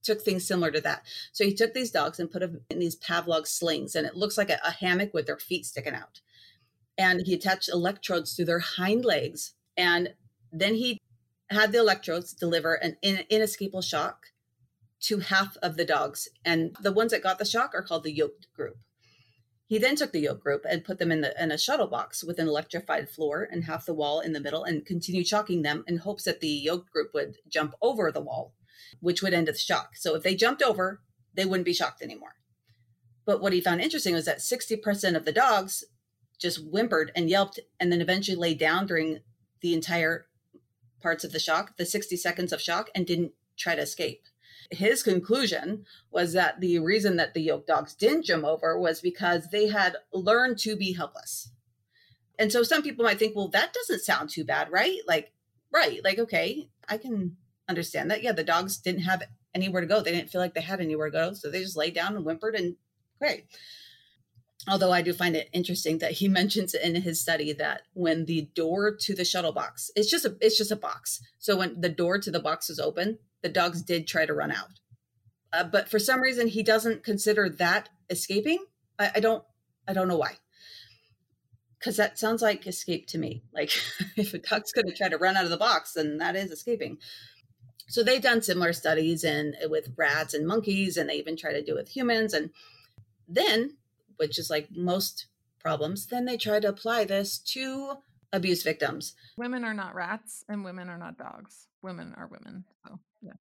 took 0.02 0.22
things 0.22 0.46
similar 0.46 0.70
to 0.70 0.80
that. 0.80 1.02
So 1.32 1.44
he 1.44 1.52
took 1.52 1.74
these 1.74 1.90
dogs 1.90 2.18
and 2.18 2.30
put 2.30 2.40
them 2.40 2.62
in 2.70 2.78
these 2.78 2.96
Pavlov 2.96 3.46
slings, 3.46 3.94
and 3.94 4.06
it 4.06 4.16
looks 4.16 4.38
like 4.38 4.48
a, 4.48 4.58
a 4.64 4.70
hammock 4.70 5.12
with 5.12 5.26
their 5.26 5.36
feet 5.36 5.66
sticking 5.66 5.94
out. 5.94 6.22
And 6.96 7.22
he 7.26 7.34
attached 7.34 7.68
electrodes 7.68 8.34
to 8.36 8.44
their 8.46 8.60
hind 8.60 9.04
legs. 9.04 9.52
And 9.76 10.14
then 10.50 10.74
he 10.74 10.98
had 11.50 11.72
the 11.72 11.78
electrodes 11.78 12.32
deliver 12.32 12.74
an 12.74 12.96
in, 13.02 13.24
inescapable 13.28 13.82
shock 13.82 14.28
to 15.00 15.18
half 15.18 15.58
of 15.62 15.76
the 15.76 15.84
dogs. 15.84 16.28
And 16.44 16.74
the 16.80 16.92
ones 16.92 17.10
that 17.12 17.22
got 17.22 17.38
the 17.38 17.44
shock 17.44 17.74
are 17.74 17.82
called 17.82 18.04
the 18.04 18.12
yoked 18.12 18.52
group. 18.54 18.78
He 19.70 19.78
then 19.78 19.94
took 19.94 20.10
the 20.10 20.18
yoke 20.18 20.42
group 20.42 20.66
and 20.68 20.82
put 20.82 20.98
them 20.98 21.12
in, 21.12 21.20
the, 21.20 21.32
in 21.40 21.52
a 21.52 21.56
shuttle 21.56 21.86
box 21.86 22.24
with 22.24 22.40
an 22.40 22.48
electrified 22.48 23.08
floor 23.08 23.48
and 23.48 23.62
half 23.62 23.86
the 23.86 23.94
wall 23.94 24.18
in 24.18 24.32
the 24.32 24.40
middle 24.40 24.64
and 24.64 24.84
continued 24.84 25.28
shocking 25.28 25.62
them 25.62 25.84
in 25.86 25.98
hopes 25.98 26.24
that 26.24 26.40
the 26.40 26.48
yoke 26.48 26.90
group 26.90 27.14
would 27.14 27.36
jump 27.48 27.76
over 27.80 28.10
the 28.10 28.20
wall, 28.20 28.52
which 28.98 29.22
would 29.22 29.32
end 29.32 29.46
the 29.46 29.54
shock. 29.54 29.94
So 29.94 30.16
if 30.16 30.24
they 30.24 30.34
jumped 30.34 30.60
over, 30.60 31.02
they 31.34 31.44
wouldn't 31.44 31.66
be 31.66 31.72
shocked 31.72 32.02
anymore. 32.02 32.34
But 33.24 33.40
what 33.40 33.52
he 33.52 33.60
found 33.60 33.80
interesting 33.80 34.12
was 34.12 34.24
that 34.24 34.38
60% 34.38 35.14
of 35.14 35.24
the 35.24 35.30
dogs 35.30 35.84
just 36.40 36.58
whimpered 36.58 37.12
and 37.14 37.30
yelped 37.30 37.60
and 37.78 37.92
then 37.92 38.00
eventually 38.00 38.36
lay 38.36 38.54
down 38.54 38.86
during 38.86 39.20
the 39.60 39.72
entire 39.72 40.26
parts 41.00 41.22
of 41.22 41.30
the 41.30 41.38
shock, 41.38 41.76
the 41.76 41.86
60 41.86 42.16
seconds 42.16 42.52
of 42.52 42.60
shock, 42.60 42.90
and 42.92 43.06
didn't 43.06 43.34
try 43.56 43.76
to 43.76 43.82
escape 43.82 44.24
his 44.70 45.02
conclusion 45.02 45.84
was 46.10 46.32
that 46.32 46.60
the 46.60 46.78
reason 46.78 47.16
that 47.16 47.34
the 47.34 47.42
yoke 47.42 47.66
dogs 47.66 47.94
didn't 47.94 48.24
jump 48.24 48.44
over 48.44 48.78
was 48.78 49.00
because 49.00 49.48
they 49.50 49.68
had 49.68 49.96
learned 50.12 50.58
to 50.58 50.76
be 50.76 50.92
helpless. 50.92 51.50
And 52.38 52.50
so 52.50 52.62
some 52.62 52.82
people 52.82 53.04
might 53.04 53.18
think, 53.18 53.36
well, 53.36 53.48
that 53.48 53.74
doesn't 53.74 54.02
sound 54.02 54.30
too 54.30 54.44
bad, 54.44 54.70
right? 54.70 55.00
Like, 55.06 55.32
right, 55.72 56.02
like, 56.02 56.18
okay, 56.18 56.68
I 56.88 56.96
can 56.96 57.36
understand 57.68 58.10
that. 58.10 58.22
Yeah, 58.22 58.32
the 58.32 58.44
dogs 58.44 58.78
didn't 58.78 59.02
have 59.02 59.24
anywhere 59.54 59.80
to 59.80 59.86
go. 59.86 60.00
They 60.00 60.12
didn't 60.12 60.30
feel 60.30 60.40
like 60.40 60.54
they 60.54 60.60
had 60.60 60.80
anywhere 60.80 61.10
to 61.10 61.12
go. 61.12 61.32
So 61.32 61.50
they 61.50 61.62
just 61.62 61.76
laid 61.76 61.94
down 61.94 62.14
and 62.14 62.24
whimpered 62.24 62.54
and 62.54 62.76
great. 63.18 63.46
Although 64.68 64.92
I 64.92 65.02
do 65.02 65.12
find 65.12 65.36
it 65.36 65.48
interesting 65.52 65.98
that 65.98 66.12
he 66.12 66.28
mentions 66.40 66.74
in 66.74 66.94
his 66.94 67.20
study 67.20 67.52
that 67.54 67.82
when 67.94 68.26
the 68.26 68.48
door 68.54 68.94
to 68.94 69.14
the 69.14 69.24
shuttle 69.24 69.52
box, 69.52 69.90
it's 69.96 70.10
just 70.10 70.24
a 70.24 70.36
it's 70.40 70.58
just 70.58 70.70
a 70.70 70.76
box. 70.76 71.20
So 71.38 71.56
when 71.56 71.80
the 71.80 71.88
door 71.88 72.18
to 72.18 72.30
the 72.30 72.40
box 72.40 72.68
was 72.68 72.78
open, 72.78 73.18
the 73.42 73.48
dogs 73.48 73.82
did 73.82 74.06
try 74.06 74.26
to 74.26 74.34
run 74.34 74.50
out. 74.50 74.80
Uh, 75.52 75.64
but 75.64 75.88
for 75.88 75.98
some 75.98 76.20
reason, 76.20 76.46
he 76.46 76.62
doesn't 76.62 77.02
consider 77.02 77.48
that 77.48 77.88
escaping. 78.08 78.64
I, 78.98 79.10
I 79.16 79.20
don't, 79.20 79.42
I 79.88 79.92
don't 79.92 80.08
know 80.08 80.16
why. 80.16 80.36
Because 81.78 81.96
that 81.96 82.18
sounds 82.18 82.42
like 82.42 82.66
escape 82.66 83.06
to 83.08 83.18
me. 83.18 83.42
Like 83.52 83.72
if 84.16 84.34
a 84.34 84.38
dog's 84.38 84.72
going 84.72 84.86
to 84.86 84.94
try 84.94 85.08
to 85.08 85.16
run 85.16 85.36
out 85.36 85.44
of 85.44 85.50
the 85.50 85.56
box, 85.56 85.94
then 85.94 86.18
that 86.18 86.36
is 86.36 86.50
escaping. 86.50 86.98
So 87.88 88.04
they've 88.04 88.22
done 88.22 88.42
similar 88.42 88.72
studies 88.72 89.24
and 89.24 89.56
with 89.64 89.92
rats 89.96 90.32
and 90.32 90.46
monkeys, 90.46 90.96
and 90.96 91.08
they 91.08 91.14
even 91.14 91.36
try 91.36 91.52
to 91.52 91.62
do 91.62 91.72
it 91.72 91.78
with 91.78 91.88
humans. 91.88 92.32
And 92.32 92.50
then, 93.26 93.76
which 94.16 94.38
is 94.38 94.48
like 94.48 94.68
most 94.70 95.26
problems, 95.58 96.06
then 96.06 96.24
they 96.24 96.36
try 96.36 96.60
to 96.60 96.68
apply 96.68 97.04
this 97.04 97.38
to 97.38 97.94
abuse 98.32 98.62
victims. 98.62 99.14
Women 99.36 99.64
are 99.64 99.74
not 99.74 99.96
rats, 99.96 100.44
and 100.48 100.64
women 100.64 100.88
are 100.88 100.98
not 100.98 101.18
dogs. 101.18 101.66
Women 101.82 102.14
are 102.16 102.26
women. 102.26 102.64
So 102.86 102.98
yeah. 103.22 103.32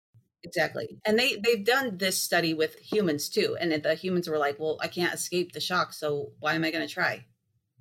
Exactly. 0.43 0.99
And 1.05 1.19
they 1.19 1.35
they've 1.35 1.65
done 1.65 1.97
this 1.97 2.21
study 2.21 2.53
with 2.53 2.75
humans 2.75 3.29
too. 3.29 3.57
And 3.59 3.71
the 3.83 3.95
humans 3.95 4.29
were 4.29 4.37
like, 4.37 4.59
"Well, 4.59 4.77
I 4.81 4.87
can't 4.87 5.13
escape 5.13 5.51
the 5.51 5.59
shock, 5.59 5.93
so 5.93 6.31
why 6.39 6.55
am 6.55 6.63
I 6.63 6.71
going 6.71 6.87
to 6.87 6.93
try?" 6.93 7.25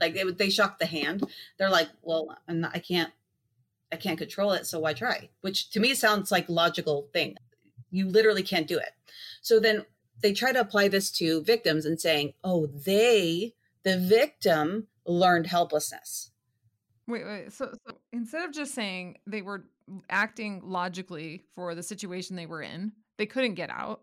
Like 0.00 0.14
they 0.14 0.24
they 0.24 0.50
shocked 0.50 0.80
the 0.80 0.86
hand. 0.86 1.24
They're 1.58 1.70
like, 1.70 1.88
"Well, 2.02 2.36
not, 2.48 2.72
I 2.74 2.80
can't 2.80 3.12
I 3.92 3.96
can't 3.96 4.18
control 4.18 4.52
it, 4.52 4.66
so 4.66 4.80
why 4.80 4.94
try?" 4.94 5.30
Which 5.42 5.70
to 5.70 5.80
me 5.80 5.94
sounds 5.94 6.32
like 6.32 6.48
logical 6.48 7.08
thing. 7.12 7.36
You 7.90 8.08
literally 8.08 8.42
can't 8.42 8.66
do 8.66 8.78
it. 8.78 8.92
So 9.42 9.60
then 9.60 9.86
they 10.20 10.32
try 10.32 10.52
to 10.52 10.60
apply 10.60 10.88
this 10.88 11.10
to 11.12 11.42
victims 11.42 11.86
and 11.86 12.00
saying, 12.00 12.34
"Oh, 12.44 12.66
they 12.66 13.54
the 13.84 13.98
victim 13.98 14.88
learned 15.06 15.46
helplessness." 15.46 16.32
Wait, 17.08 17.24
wait. 17.24 17.52
So, 17.52 17.72
so 17.86 17.96
instead 18.12 18.44
of 18.44 18.52
just 18.52 18.74
saying 18.74 19.16
they 19.26 19.40
were 19.40 19.64
acting 20.10 20.60
logically 20.62 21.42
for 21.54 21.74
the 21.74 21.82
situation 21.82 22.36
they 22.36 22.46
were 22.46 22.60
in, 22.60 22.92
they 23.16 23.24
couldn't 23.24 23.54
get 23.54 23.70
out 23.70 24.02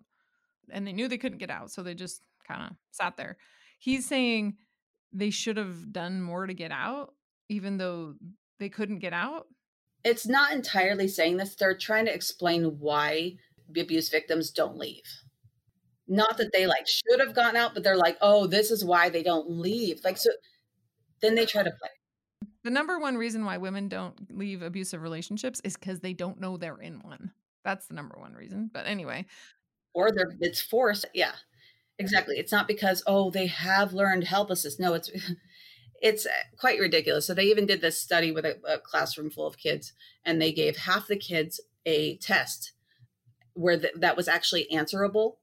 and 0.71 0.85
they 0.85 0.91
knew 0.91 1.07
they 1.07 1.19
couldn't 1.19 1.37
get 1.37 1.51
out. 1.51 1.71
So 1.71 1.83
they 1.83 1.93
just 1.93 2.23
kind 2.47 2.63
of 2.63 2.75
sat 2.91 3.15
there. 3.15 3.37
He's 3.77 4.07
saying 4.07 4.57
they 5.13 5.29
should 5.29 5.57
have 5.57 5.93
done 5.93 6.21
more 6.21 6.47
to 6.47 6.53
get 6.55 6.71
out, 6.71 7.13
even 7.47 7.77
though 7.77 8.15
they 8.59 8.69
couldn't 8.69 8.99
get 8.99 9.13
out. 9.13 9.45
It's 10.03 10.27
not 10.27 10.51
entirely 10.51 11.07
saying 11.07 11.37
this. 11.37 11.55
They're 11.55 11.77
trying 11.77 12.05
to 12.05 12.13
explain 12.13 12.79
why 12.79 13.33
abuse 13.77 14.09
victims 14.09 14.49
don't 14.49 14.77
leave. 14.77 15.21
Not 16.07 16.37
that 16.37 16.51
they 16.53 16.65
like 16.65 16.87
should 16.87 17.19
have 17.19 17.35
gotten 17.35 17.55
out, 17.55 17.75
but 17.75 17.83
they're 17.83 17.97
like, 17.97 18.17
oh, 18.19 18.47
this 18.47 18.71
is 18.71 18.83
why 18.83 19.09
they 19.09 19.21
don't 19.21 19.49
leave. 19.49 20.03
Like, 20.03 20.17
so 20.17 20.31
then 21.21 21.35
they 21.35 21.45
try 21.45 21.61
to 21.61 21.71
play 21.71 21.89
the 22.65 22.71
number 22.71 22.97
one 22.97 23.15
reason 23.15 23.45
why 23.45 23.57
women 23.57 23.87
don't 23.87 24.35
leave 24.35 24.63
abusive 24.63 25.03
relationships 25.03 25.61
is 25.63 25.77
because 25.77 25.99
they 25.99 26.13
don't 26.13 26.39
know 26.39 26.57
they're 26.57 26.81
in 26.81 26.99
one. 26.99 27.31
That's 27.63 27.85
the 27.85 27.93
number 27.93 28.17
one 28.17 28.33
reason. 28.33 28.71
But 28.73 28.87
anyway. 28.87 29.27
Or 29.93 30.11
they're 30.11 30.35
it's 30.41 30.61
forced. 30.61 31.05
Yeah. 31.13 31.33
Exactly. 31.99 32.37
It's 32.39 32.51
not 32.51 32.67
because, 32.67 33.03
oh, 33.05 33.29
they 33.29 33.45
have 33.45 33.93
learned 33.93 34.23
helplessness. 34.23 34.79
No, 34.79 34.95
it's 34.95 35.11
it's 36.01 36.25
uh, 36.25 36.31
quite 36.57 36.79
ridiculous. 36.79 37.27
So 37.27 37.35
they 37.35 37.43
even 37.43 37.67
did 37.67 37.81
this 37.81 38.01
study 38.01 38.31
with 38.31 38.45
a, 38.45 38.57
a 38.67 38.79
classroom 38.79 39.29
full 39.29 39.45
of 39.45 39.59
kids, 39.59 39.93
and 40.25 40.41
they 40.41 40.51
gave 40.51 40.75
half 40.75 41.07
the 41.07 41.15
kids 41.15 41.61
a 41.85 42.17
test 42.17 42.71
where 43.53 43.77
that 43.77 44.17
was 44.17 44.27
actually 44.27 44.69
answerable 44.71 45.37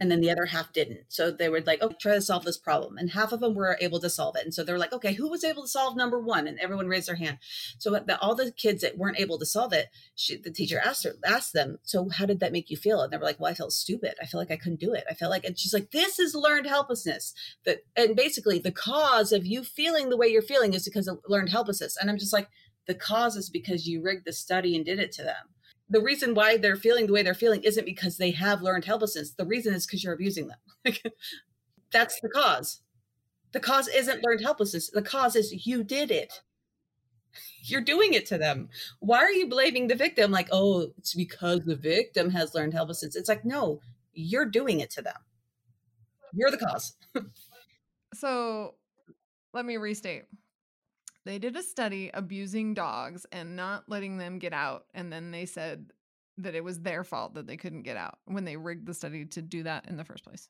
and 0.00 0.10
then 0.10 0.20
the 0.20 0.30
other 0.30 0.46
half 0.46 0.72
didn't. 0.72 1.00
So 1.08 1.30
they 1.30 1.48
were 1.48 1.60
like, 1.60 1.80
"Oh, 1.82 1.92
try 2.00 2.14
to 2.14 2.22
solve 2.22 2.44
this 2.44 2.56
problem," 2.56 2.98
and 2.98 3.10
half 3.10 3.32
of 3.32 3.40
them 3.40 3.54
were 3.54 3.76
able 3.80 4.00
to 4.00 4.10
solve 4.10 4.36
it. 4.36 4.44
And 4.44 4.54
so 4.54 4.62
they're 4.62 4.78
like, 4.78 4.92
"Okay, 4.92 5.14
who 5.14 5.28
was 5.28 5.44
able 5.44 5.62
to 5.62 5.68
solve 5.68 5.96
number 5.96 6.20
one?" 6.20 6.46
And 6.46 6.58
everyone 6.58 6.86
raised 6.88 7.08
their 7.08 7.16
hand. 7.16 7.38
So 7.78 7.90
the, 7.90 8.18
all 8.20 8.34
the 8.34 8.52
kids 8.52 8.82
that 8.82 8.98
weren't 8.98 9.20
able 9.20 9.38
to 9.38 9.46
solve 9.46 9.72
it, 9.72 9.88
she, 10.14 10.36
the 10.36 10.50
teacher 10.50 10.80
asked 10.84 11.04
her, 11.04 11.14
asked 11.24 11.52
them, 11.52 11.78
"So 11.82 12.08
how 12.08 12.26
did 12.26 12.40
that 12.40 12.52
make 12.52 12.70
you 12.70 12.76
feel?" 12.76 13.02
And 13.02 13.12
they 13.12 13.16
were 13.16 13.24
like, 13.24 13.40
"Well, 13.40 13.50
I 13.50 13.54
felt 13.54 13.72
stupid. 13.72 14.14
I 14.22 14.26
feel 14.26 14.40
like 14.40 14.50
I 14.50 14.56
couldn't 14.56 14.80
do 14.80 14.94
it. 14.94 15.04
I 15.10 15.14
felt 15.14 15.30
like," 15.30 15.44
and 15.44 15.58
she's 15.58 15.74
like, 15.74 15.90
"This 15.90 16.18
is 16.18 16.34
learned 16.34 16.66
helplessness. 16.66 17.34
That 17.64 17.80
and 17.96 18.16
basically 18.16 18.58
the 18.58 18.72
cause 18.72 19.32
of 19.32 19.46
you 19.46 19.64
feeling 19.64 20.08
the 20.08 20.16
way 20.16 20.28
you're 20.28 20.42
feeling 20.42 20.74
is 20.74 20.84
because 20.84 21.08
of 21.08 21.20
learned 21.26 21.50
helplessness." 21.50 21.96
And 21.96 22.10
I'm 22.10 22.18
just 22.18 22.32
like, 22.32 22.48
the 22.86 22.94
cause 22.94 23.36
is 23.36 23.50
because 23.50 23.86
you 23.86 24.02
rigged 24.02 24.24
the 24.24 24.32
study 24.32 24.74
and 24.74 24.84
did 24.84 24.98
it 24.98 25.12
to 25.12 25.22
them 25.22 25.54
the 25.90 26.00
reason 26.00 26.34
why 26.34 26.56
they're 26.56 26.76
feeling 26.76 27.06
the 27.06 27.12
way 27.12 27.22
they're 27.22 27.34
feeling 27.34 27.62
isn't 27.62 27.84
because 27.84 28.16
they 28.16 28.30
have 28.32 28.62
learned 28.62 28.84
helplessness. 28.84 29.32
The 29.32 29.46
reason 29.46 29.74
is 29.74 29.86
because 29.86 30.04
you're 30.04 30.14
abusing 30.14 30.48
them. 30.48 30.94
That's 31.92 32.20
the 32.20 32.28
cause. 32.28 32.80
The 33.52 33.60
cause 33.60 33.88
isn't 33.88 34.24
learned 34.24 34.42
helplessness. 34.42 34.90
The 34.90 35.02
cause 35.02 35.34
is 35.34 35.66
you 35.66 35.82
did 35.82 36.10
it. 36.10 36.42
You're 37.62 37.80
doing 37.80 38.12
it 38.12 38.26
to 38.26 38.38
them. 38.38 38.68
Why 39.00 39.18
are 39.18 39.30
you 39.30 39.48
blaming 39.48 39.88
the 39.88 39.94
victim? 39.94 40.30
Like, 40.30 40.48
oh, 40.52 40.92
it's 40.98 41.14
because 41.14 41.60
the 41.64 41.76
victim 41.76 42.30
has 42.30 42.54
learned 42.54 42.74
helplessness. 42.74 43.16
It's 43.16 43.28
like, 43.28 43.44
no, 43.44 43.80
you're 44.12 44.46
doing 44.46 44.80
it 44.80 44.90
to 44.90 45.02
them. 45.02 45.16
You're 46.34 46.50
the 46.50 46.58
cause. 46.58 46.94
so 48.14 48.74
let 49.54 49.64
me 49.64 49.78
restate 49.78 50.24
they 51.24 51.38
did 51.38 51.56
a 51.56 51.62
study 51.62 52.10
abusing 52.14 52.74
dogs 52.74 53.26
and 53.32 53.56
not 53.56 53.84
letting 53.88 54.18
them 54.18 54.38
get 54.38 54.52
out. 54.52 54.86
And 54.94 55.12
then 55.12 55.30
they 55.30 55.46
said 55.46 55.92
that 56.38 56.54
it 56.54 56.64
was 56.64 56.80
their 56.80 57.04
fault 57.04 57.34
that 57.34 57.46
they 57.46 57.56
couldn't 57.56 57.82
get 57.82 57.96
out 57.96 58.18
when 58.24 58.44
they 58.44 58.56
rigged 58.56 58.86
the 58.86 58.94
study 58.94 59.24
to 59.26 59.42
do 59.42 59.64
that 59.64 59.88
in 59.88 59.96
the 59.96 60.04
first 60.04 60.24
place. 60.24 60.48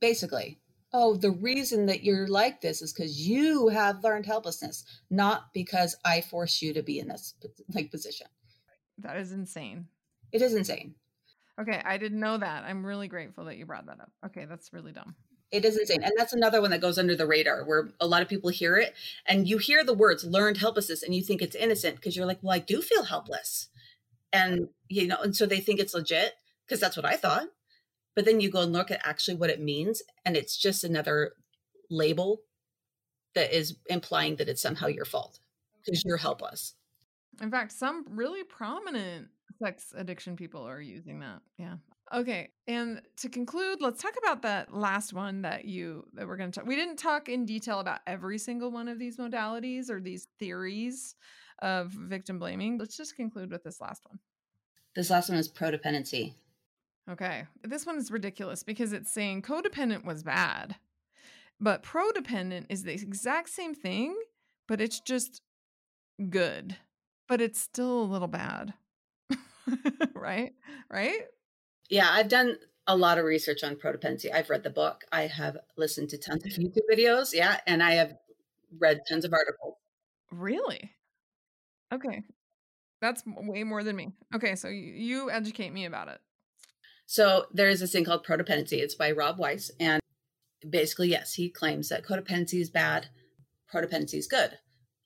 Basically. 0.00 0.60
oh, 0.92 1.16
the 1.16 1.30
reason 1.30 1.86
that 1.86 2.02
you're 2.02 2.28
like 2.28 2.60
this 2.60 2.80
is 2.80 2.92
because 2.92 3.28
you 3.28 3.68
have 3.68 4.02
learned 4.04 4.26
helplessness, 4.26 4.84
not 5.10 5.52
because 5.52 5.96
I 6.04 6.20
forced 6.20 6.62
you 6.62 6.72
to 6.74 6.82
be 6.82 6.98
in 6.98 7.08
this 7.08 7.34
like 7.74 7.90
position. 7.90 8.26
That 8.98 9.16
is 9.16 9.32
insane. 9.32 9.86
It 10.32 10.42
is 10.42 10.54
insane. 10.54 10.94
Okay, 11.60 11.82
I 11.84 11.98
didn't 11.98 12.20
know 12.20 12.38
that. 12.38 12.64
I'm 12.64 12.86
really 12.86 13.08
grateful 13.08 13.44
that 13.46 13.56
you 13.56 13.66
brought 13.66 13.86
that 13.86 14.00
up. 14.00 14.12
Okay, 14.26 14.44
that's 14.44 14.72
really 14.72 14.92
dumb. 14.92 15.16
It 15.50 15.64
is 15.64 15.78
insane. 15.78 16.02
And 16.02 16.12
that's 16.16 16.34
another 16.34 16.60
one 16.60 16.70
that 16.70 16.80
goes 16.80 16.98
under 16.98 17.16
the 17.16 17.26
radar 17.26 17.64
where 17.64 17.88
a 18.00 18.06
lot 18.06 18.20
of 18.20 18.28
people 18.28 18.50
hear 18.50 18.76
it 18.76 18.94
and 19.26 19.48
you 19.48 19.58
hear 19.58 19.82
the 19.82 19.94
words 19.94 20.24
learned 20.24 20.58
helplessness 20.58 21.02
and 21.02 21.14
you 21.14 21.22
think 21.22 21.40
it's 21.40 21.56
innocent 21.56 21.96
because 21.96 22.16
you're 22.16 22.26
like, 22.26 22.38
well, 22.42 22.54
I 22.54 22.58
do 22.58 22.82
feel 22.82 23.04
helpless. 23.04 23.68
And, 24.30 24.68
you 24.88 25.06
know, 25.06 25.16
and 25.22 25.34
so 25.34 25.46
they 25.46 25.60
think 25.60 25.80
it's 25.80 25.94
legit 25.94 26.34
because 26.66 26.80
that's 26.80 26.96
what 26.96 27.06
I 27.06 27.16
thought. 27.16 27.48
But 28.14 28.24
then 28.24 28.40
you 28.40 28.50
go 28.50 28.62
and 28.62 28.72
look 28.72 28.90
at 28.90 29.00
actually 29.04 29.36
what 29.36 29.48
it 29.48 29.60
means, 29.60 30.02
and 30.24 30.36
it's 30.36 30.56
just 30.56 30.82
another 30.82 31.32
label 31.88 32.40
that 33.34 33.56
is 33.56 33.76
implying 33.88 34.36
that 34.36 34.48
it's 34.48 34.60
somehow 34.60 34.88
your 34.88 35.04
fault 35.04 35.38
because 35.84 36.02
you're 36.04 36.16
helpless. 36.16 36.74
In 37.40 37.50
fact, 37.50 37.72
some 37.72 38.04
really 38.10 38.42
prominent 38.42 39.28
sex 39.62 39.94
addiction 39.96 40.36
people 40.36 40.66
are 40.66 40.80
using 40.80 41.20
that. 41.20 41.40
Yeah. 41.58 41.76
Okay. 42.14 42.50
And 42.66 43.02
to 43.18 43.28
conclude, 43.28 43.80
let's 43.80 44.02
talk 44.02 44.14
about 44.22 44.42
that 44.42 44.74
last 44.74 45.12
one 45.12 45.42
that 45.42 45.64
you 45.66 46.06
that 46.14 46.26
we're 46.26 46.36
going 46.36 46.50
to 46.50 46.60
talk. 46.60 46.68
We 46.68 46.76
didn't 46.76 46.96
talk 46.96 47.28
in 47.28 47.44
detail 47.44 47.80
about 47.80 48.00
every 48.06 48.38
single 48.38 48.70
one 48.70 48.88
of 48.88 48.98
these 48.98 49.18
modalities 49.18 49.90
or 49.90 50.00
these 50.00 50.28
theories 50.38 51.14
of 51.60 51.90
victim 51.90 52.38
blaming. 52.38 52.78
Let's 52.78 52.96
just 52.96 53.16
conclude 53.16 53.50
with 53.50 53.62
this 53.62 53.80
last 53.80 54.02
one. 54.06 54.18
This 54.94 55.10
last 55.10 55.28
one 55.28 55.38
is 55.38 55.48
prodependency. 55.48 56.34
Okay. 57.10 57.44
This 57.62 57.86
one 57.86 57.96
is 57.96 58.10
ridiculous 58.10 58.62
because 58.62 58.92
it's 58.92 59.12
saying 59.12 59.42
codependent 59.42 60.04
was 60.04 60.22
bad, 60.22 60.76
but 61.60 61.82
prodependent 61.82 62.66
is 62.68 62.84
the 62.84 62.92
exact 62.92 63.50
same 63.50 63.74
thing, 63.74 64.14
but 64.66 64.80
it's 64.80 65.00
just 65.00 65.42
good, 66.30 66.76
but 67.28 67.40
it's 67.40 67.60
still 67.60 68.02
a 68.02 68.04
little 68.04 68.28
bad. 68.28 68.74
right? 70.14 70.52
Right? 70.90 71.22
Yeah, 71.88 72.08
I've 72.10 72.28
done 72.28 72.56
a 72.86 72.96
lot 72.96 73.18
of 73.18 73.24
research 73.24 73.62
on 73.62 73.76
prodependency. 73.76 74.32
I've 74.32 74.50
read 74.50 74.62
the 74.62 74.70
book, 74.70 75.04
I 75.12 75.26
have 75.26 75.58
listened 75.76 76.08
to 76.10 76.18
tons 76.18 76.44
of 76.44 76.52
YouTube 76.52 76.88
videos. 76.90 77.34
Yeah. 77.34 77.60
And 77.66 77.82
I 77.82 77.92
have 77.92 78.14
read 78.78 79.00
tons 79.08 79.24
of 79.24 79.32
articles. 79.32 79.76
Really? 80.30 80.92
Okay. 81.92 82.22
That's 83.00 83.22
way 83.26 83.64
more 83.64 83.84
than 83.84 83.96
me. 83.96 84.12
Okay. 84.34 84.54
So 84.54 84.68
you 84.68 85.30
educate 85.30 85.72
me 85.72 85.84
about 85.84 86.08
it. 86.08 86.20
So 87.06 87.46
there 87.52 87.68
is 87.68 87.80
this 87.80 87.92
thing 87.92 88.04
called 88.04 88.26
prodependency. 88.26 88.78
It's 88.78 88.94
by 88.94 89.12
Rob 89.12 89.38
Weiss. 89.38 89.70
And 89.80 90.00
basically, 90.68 91.08
yes, 91.08 91.34
he 91.34 91.48
claims 91.48 91.88
that 91.88 92.04
codependency 92.04 92.60
is 92.60 92.70
bad, 92.70 93.08
prodependency 93.72 94.16
is 94.16 94.26
good. 94.26 94.58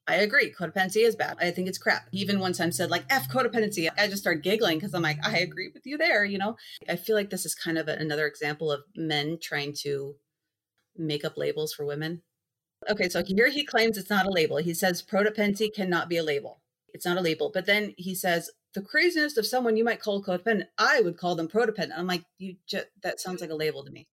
I 0.06 0.16
agree. 0.16 0.52
Codependency 0.52 1.06
is 1.06 1.14
bad. 1.14 1.36
I 1.40 1.52
think 1.52 1.68
it's 1.68 1.78
crap. 1.78 2.08
Even 2.12 2.40
one 2.40 2.52
time 2.52 2.72
said 2.72 2.90
like 2.90 3.04
F 3.08 3.28
codependency. 3.28 3.88
I 3.96 4.08
just 4.08 4.22
start 4.22 4.42
giggling 4.42 4.78
because 4.78 4.94
I'm 4.94 5.02
like, 5.02 5.18
I 5.24 5.38
agree 5.38 5.70
with 5.72 5.86
you 5.86 5.96
there, 5.96 6.24
you 6.24 6.38
know? 6.38 6.56
I 6.88 6.96
feel 6.96 7.14
like 7.14 7.30
this 7.30 7.46
is 7.46 7.54
kind 7.54 7.78
of 7.78 7.86
another 7.86 8.26
example 8.26 8.72
of 8.72 8.82
men 8.96 9.38
trying 9.40 9.74
to 9.82 10.16
make 10.96 11.24
up 11.24 11.36
labels 11.36 11.72
for 11.72 11.84
women. 11.84 12.22
Okay, 12.90 13.08
so 13.08 13.22
here 13.24 13.48
he 13.48 13.64
claims 13.64 13.96
it's 13.96 14.10
not 14.10 14.26
a 14.26 14.32
label. 14.32 14.56
He 14.56 14.74
says 14.74 15.02
prodependency 15.02 15.72
cannot 15.72 16.08
be 16.08 16.16
a 16.16 16.24
label. 16.24 16.60
It's 16.92 17.06
not 17.06 17.16
a 17.16 17.22
label. 17.22 17.50
But 17.54 17.66
then 17.66 17.94
he 17.96 18.14
says 18.14 18.50
the 18.74 18.82
craziness 18.82 19.36
of 19.36 19.46
someone 19.46 19.76
you 19.76 19.84
might 19.84 20.00
call 20.00 20.22
codependent, 20.22 20.66
I 20.78 21.00
would 21.00 21.16
call 21.16 21.36
them 21.36 21.48
prodependent. 21.48 21.96
I'm 21.96 22.08
like, 22.08 22.24
you 22.38 22.56
just 22.66 22.86
that 23.02 23.20
sounds 23.20 23.40
like 23.40 23.50
a 23.50 23.54
label 23.54 23.84
to 23.84 23.90
me. 23.90 24.08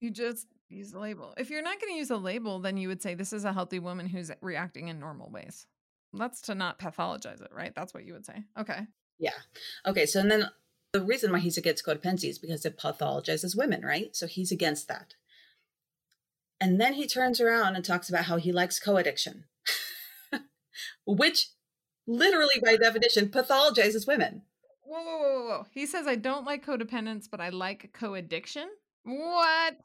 You 0.00 0.10
just 0.10 0.46
use 0.74 0.92
a 0.92 0.98
label. 0.98 1.34
If 1.36 1.50
you're 1.50 1.62
not 1.62 1.80
going 1.80 1.92
to 1.92 1.98
use 1.98 2.10
a 2.10 2.16
label, 2.16 2.58
then 2.58 2.76
you 2.76 2.88
would 2.88 3.02
say 3.02 3.14
this 3.14 3.32
is 3.32 3.44
a 3.44 3.52
healthy 3.52 3.78
woman 3.78 4.06
who's 4.06 4.30
reacting 4.40 4.88
in 4.88 4.98
normal 4.98 5.30
ways. 5.30 5.66
That's 6.12 6.40
to 6.42 6.54
not 6.54 6.78
pathologize 6.78 7.40
it, 7.40 7.50
right? 7.52 7.74
That's 7.74 7.92
what 7.92 8.04
you 8.04 8.12
would 8.12 8.26
say. 8.26 8.44
Okay. 8.58 8.80
Yeah. 9.18 9.38
Okay. 9.86 10.06
So 10.06 10.20
and 10.20 10.30
then 10.30 10.50
the 10.92 11.02
reason 11.02 11.32
why 11.32 11.40
he's 11.40 11.58
against 11.58 11.84
codependency 11.84 12.28
is 12.28 12.38
because 12.38 12.64
it 12.64 12.78
pathologizes 12.78 13.56
women, 13.56 13.82
right? 13.82 14.14
So 14.14 14.26
he's 14.26 14.52
against 14.52 14.86
that. 14.88 15.14
And 16.60 16.80
then 16.80 16.94
he 16.94 17.06
turns 17.06 17.40
around 17.40 17.74
and 17.74 17.84
talks 17.84 18.08
about 18.08 18.26
how 18.26 18.36
he 18.36 18.52
likes 18.52 18.78
co-addiction, 18.78 19.44
which 21.06 21.48
literally 22.06 22.54
by 22.64 22.76
definition 22.76 23.28
pathologizes 23.28 24.06
women. 24.06 24.42
Whoa, 24.84 25.02
whoa, 25.02 25.18
whoa, 25.18 25.46
whoa. 25.48 25.66
He 25.72 25.84
says, 25.84 26.06
I 26.06 26.14
don't 26.14 26.46
like 26.46 26.64
codependence, 26.64 27.26
but 27.28 27.40
I 27.40 27.48
like 27.48 27.90
co 27.92 28.14
addiction. 28.14 28.68
What? 29.02 29.76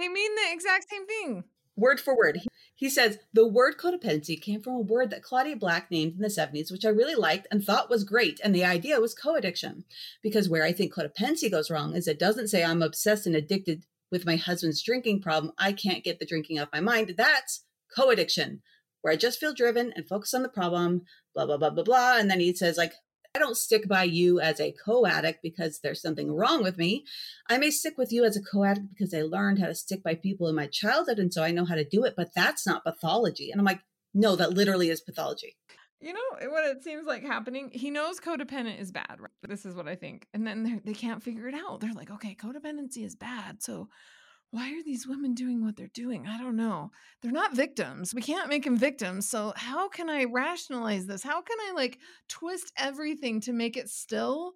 They 0.00 0.08
mean 0.08 0.34
the 0.34 0.52
exact 0.52 0.86
same 0.90 1.06
thing. 1.06 1.44
Word 1.76 2.00
for 2.00 2.16
word. 2.16 2.40
He, 2.74 2.88
says, 2.88 3.18
the 3.34 3.46
word 3.46 3.76
codependency 3.78 4.40
came 4.40 4.62
from 4.62 4.72
a 4.72 4.80
word 4.80 5.10
that 5.10 5.22
Claudia 5.22 5.56
Black 5.56 5.90
named 5.90 6.14
in 6.14 6.20
the 6.20 6.28
70s, 6.28 6.72
which 6.72 6.86
I 6.86 6.88
really 6.88 7.14
liked 7.14 7.46
and 7.50 7.62
thought 7.62 7.90
was 7.90 8.04
great. 8.04 8.40
And 8.42 8.54
the 8.54 8.64
idea 8.64 8.98
was 8.98 9.14
co 9.14 9.36
addiction. 9.36 9.84
Because 10.22 10.48
where 10.48 10.64
I 10.64 10.72
think 10.72 10.94
codependency 10.94 11.50
goes 11.50 11.70
wrong 11.70 11.94
is 11.94 12.08
it 12.08 12.18
doesn't 12.18 12.48
say 12.48 12.64
I'm 12.64 12.80
obsessed 12.82 13.26
and 13.26 13.36
addicted 13.36 13.84
with 14.10 14.24
my 14.24 14.36
husband's 14.36 14.82
drinking 14.82 15.20
problem. 15.20 15.52
I 15.58 15.72
can't 15.72 16.02
get 16.02 16.18
the 16.18 16.26
drinking 16.26 16.58
off 16.58 16.68
my 16.72 16.80
mind. 16.80 17.14
That's 17.18 17.64
co 17.94 18.08
addiction 18.08 18.62
where 19.02 19.12
I 19.12 19.16
just 19.16 19.38
feel 19.38 19.54
driven 19.54 19.92
and 19.94 20.08
focus 20.08 20.34
on 20.34 20.42
the 20.42 20.48
problem, 20.48 21.02
blah, 21.34 21.46
blah, 21.46 21.56
blah, 21.56 21.70
blah, 21.70 21.84
blah. 21.84 22.18
And 22.18 22.30
then 22.30 22.40
he 22.40 22.54
says, 22.54 22.76
like, 22.76 22.94
I 23.34 23.38
don't 23.38 23.56
stick 23.56 23.86
by 23.86 24.04
you 24.04 24.40
as 24.40 24.58
a 24.58 24.72
co 24.72 25.06
addict 25.06 25.40
because 25.42 25.80
there's 25.80 26.02
something 26.02 26.32
wrong 26.32 26.64
with 26.64 26.76
me. 26.76 27.04
I 27.48 27.58
may 27.58 27.70
stick 27.70 27.96
with 27.96 28.12
you 28.12 28.24
as 28.24 28.36
a 28.36 28.42
co 28.42 28.64
addict 28.64 28.88
because 28.88 29.14
I 29.14 29.22
learned 29.22 29.60
how 29.60 29.66
to 29.66 29.74
stick 29.74 30.02
by 30.02 30.16
people 30.16 30.48
in 30.48 30.56
my 30.56 30.66
childhood. 30.66 31.20
And 31.20 31.32
so 31.32 31.44
I 31.44 31.52
know 31.52 31.64
how 31.64 31.76
to 31.76 31.84
do 31.84 32.04
it, 32.04 32.14
but 32.16 32.34
that's 32.34 32.66
not 32.66 32.84
pathology. 32.84 33.52
And 33.52 33.60
I'm 33.60 33.64
like, 33.64 33.80
no, 34.12 34.34
that 34.34 34.54
literally 34.54 34.90
is 34.90 35.00
pathology. 35.00 35.56
You 36.00 36.14
know 36.14 36.48
what 36.48 36.64
it 36.64 36.82
seems 36.82 37.06
like 37.06 37.22
happening? 37.22 37.70
He 37.72 37.90
knows 37.90 38.18
codependent 38.18 38.80
is 38.80 38.90
bad. 38.90 39.16
Right? 39.20 39.30
This 39.42 39.64
is 39.64 39.76
what 39.76 39.86
I 39.86 39.94
think. 39.94 40.26
And 40.34 40.44
then 40.44 40.80
they 40.84 40.94
can't 40.94 41.22
figure 41.22 41.46
it 41.46 41.54
out. 41.54 41.80
They're 41.80 41.92
like, 41.92 42.10
okay, 42.10 42.34
codependency 42.34 43.04
is 43.04 43.14
bad. 43.14 43.62
So 43.62 43.88
why 44.52 44.72
are 44.72 44.82
these 44.82 45.06
women 45.06 45.34
doing 45.34 45.64
what 45.64 45.76
they're 45.76 45.86
doing? 45.88 46.26
I 46.26 46.38
don't 46.38 46.56
know. 46.56 46.90
They're 47.22 47.30
not 47.30 47.54
victims. 47.54 48.12
We 48.12 48.22
can't 48.22 48.48
make 48.48 48.64
them 48.64 48.76
victims. 48.76 49.28
So 49.28 49.52
how 49.56 49.88
can 49.88 50.10
I 50.10 50.24
rationalize 50.24 51.06
this? 51.06 51.22
How 51.22 51.40
can 51.40 51.56
I 51.68 51.72
like 51.74 51.98
twist 52.28 52.72
everything 52.76 53.40
to 53.42 53.52
make 53.52 53.76
it 53.76 53.88
still 53.88 54.54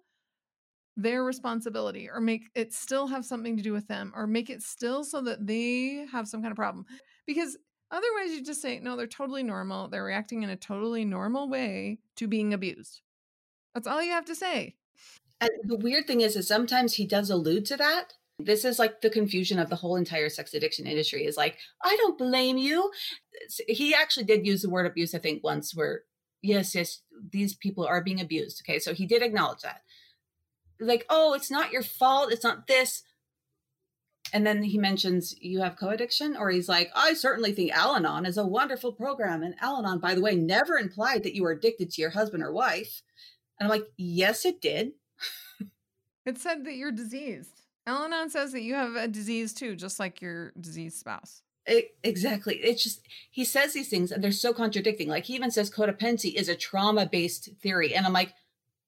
their 0.97 1.23
responsibility 1.23 2.09
or 2.09 2.19
make 2.19 2.49
it 2.55 2.73
still 2.73 3.07
have 3.07 3.25
something 3.25 3.55
to 3.57 3.63
do 3.63 3.73
with 3.73 3.87
them 3.87 4.11
or 4.15 4.27
make 4.27 4.49
it 4.49 4.61
still 4.61 5.03
so 5.03 5.21
that 5.21 5.47
they 5.47 6.05
have 6.11 6.27
some 6.27 6.41
kind 6.41 6.51
of 6.51 6.57
problem? 6.57 6.85
Because 7.25 7.57
otherwise 7.89 8.31
you 8.31 8.43
just 8.43 8.61
say 8.61 8.79
no, 8.79 8.97
they're 8.97 9.07
totally 9.07 9.43
normal. 9.43 9.87
They're 9.87 10.03
reacting 10.03 10.43
in 10.43 10.49
a 10.49 10.57
totally 10.57 11.05
normal 11.05 11.47
way 11.49 11.99
to 12.17 12.27
being 12.27 12.53
abused. 12.53 13.01
That's 13.73 13.87
all 13.87 14.01
you 14.01 14.11
have 14.11 14.25
to 14.25 14.35
say. 14.35 14.75
And 15.39 15.49
the 15.63 15.77
weird 15.77 16.07
thing 16.07 16.21
is, 16.21 16.35
is 16.35 16.47
sometimes 16.47 16.93
he 16.93 17.05
does 17.05 17.29
allude 17.29 17.65
to 17.67 17.77
that, 17.77 18.13
this 18.39 18.65
is 18.65 18.79
like 18.79 19.01
the 19.01 19.09
confusion 19.09 19.59
of 19.59 19.69
the 19.69 19.77
whole 19.77 19.95
entire 19.95 20.29
sex 20.29 20.53
addiction 20.53 20.85
industry 20.85 21.25
is 21.25 21.37
like, 21.37 21.57
I 21.83 21.95
don't 21.95 22.17
blame 22.17 22.57
you. 22.57 22.91
He 23.67 23.95
actually 23.95 24.25
did 24.25 24.45
use 24.45 24.61
the 24.61 24.69
word 24.69 24.85
abuse, 24.85 25.15
I 25.15 25.19
think, 25.19 25.43
once 25.43 25.73
where, 25.73 26.01
yes, 26.41 26.75
yes, 26.75 27.01
these 27.31 27.53
people 27.53 27.85
are 27.85 28.03
being 28.03 28.19
abused. 28.19 28.61
Okay. 28.63 28.79
So 28.79 28.93
he 28.93 29.05
did 29.05 29.21
acknowledge 29.21 29.61
that. 29.61 29.81
Like, 30.79 31.05
oh, 31.09 31.33
it's 31.33 31.49
not 31.49 31.71
your 31.71 31.83
fault. 31.83 32.31
It's 32.31 32.43
not 32.43 32.67
this. 32.67 33.03
And 34.33 34.45
then 34.45 34.63
he 34.63 34.77
mentions 34.77 35.35
you 35.39 35.61
have 35.61 35.77
co 35.77 35.89
addiction, 35.89 36.35
or 36.35 36.49
he's 36.49 36.67
like, 36.67 36.89
I 36.93 37.13
certainly 37.13 37.53
think 37.53 37.71
Al 37.71 37.95
Anon 37.95 38.25
is 38.25 38.37
a 38.37 38.45
wonderful 38.45 38.91
program. 38.91 39.43
And 39.43 39.55
Al 39.61 39.77
Anon, 39.77 39.99
by 39.99 40.13
the 40.13 40.21
way, 40.21 40.35
never 40.35 40.77
implied 40.77 41.23
that 41.23 41.35
you 41.35 41.43
were 41.43 41.51
addicted 41.51 41.91
to 41.91 42.01
your 42.01 42.09
husband 42.09 42.43
or 42.43 42.51
wife. 42.51 43.01
And 43.59 43.67
I'm 43.67 43.69
like, 43.69 43.87
yes, 43.97 44.43
it 44.43 44.59
did. 44.59 44.91
it 46.25 46.37
said 46.37 46.65
that 46.65 46.75
you're 46.75 46.91
diseased. 46.91 47.64
Al 47.87 48.03
Anon 48.03 48.29
says 48.29 48.51
that 48.51 48.63
you 48.63 48.73
have 48.73 48.95
a 48.95 49.07
disease 49.07 49.53
too, 49.53 49.75
just 49.75 49.99
like 49.99 50.21
your 50.21 50.51
diseased 50.59 50.97
spouse. 50.97 51.41
It, 51.67 51.95
exactly. 52.03 52.55
It's 52.57 52.83
just 52.83 53.01
he 53.31 53.43
says 53.43 53.73
these 53.73 53.89
things 53.89 54.11
and 54.11 54.23
they're 54.23 54.31
so 54.31 54.53
contradicting. 54.53 55.07
Like 55.07 55.25
he 55.25 55.35
even 55.35 55.51
says 55.51 55.71
codependency 55.71 56.33
is 56.33 56.49
a 56.49 56.55
trauma 56.55 57.07
based 57.07 57.49
theory, 57.61 57.95
and 57.95 58.05
I'm 58.05 58.13
like, 58.13 58.33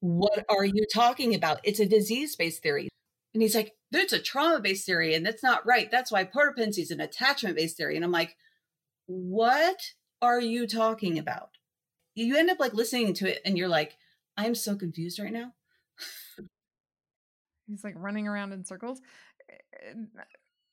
what 0.00 0.44
are 0.48 0.64
you 0.64 0.86
talking 0.92 1.34
about? 1.34 1.60
It's 1.64 1.80
a 1.80 1.86
disease 1.86 2.36
based 2.36 2.62
theory. 2.62 2.88
And 3.34 3.42
he's 3.42 3.54
like, 3.54 3.74
there's 3.90 4.12
a 4.12 4.20
trauma 4.20 4.60
based 4.60 4.86
theory, 4.86 5.14
and 5.14 5.24
that's 5.24 5.42
not 5.42 5.66
right. 5.66 5.90
That's 5.90 6.12
why 6.12 6.24
codependency 6.24 6.78
is 6.78 6.90
an 6.90 7.00
attachment 7.00 7.56
based 7.56 7.76
theory. 7.76 7.96
And 7.96 8.04
I'm 8.04 8.12
like, 8.12 8.36
what 9.06 9.80
are 10.22 10.40
you 10.40 10.66
talking 10.66 11.18
about? 11.18 11.50
You 12.14 12.36
end 12.36 12.50
up 12.50 12.60
like 12.60 12.74
listening 12.74 13.14
to 13.14 13.30
it, 13.30 13.40
and 13.44 13.58
you're 13.58 13.68
like, 13.68 13.96
I'm 14.36 14.54
so 14.54 14.76
confused 14.76 15.18
right 15.18 15.32
now. 15.32 15.52
He's 17.68 17.84
like 17.84 17.94
running 17.96 18.26
around 18.26 18.52
in 18.52 18.64
circles. 18.64 19.00
Eh, 19.50 19.94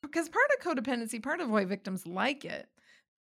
because 0.01 0.29
part 0.29 0.45
of 0.57 0.83
codependency, 0.83 1.21
part 1.21 1.41
of 1.41 1.49
why 1.49 1.65
victims 1.65 2.05
like 2.05 2.45
it 2.45 2.67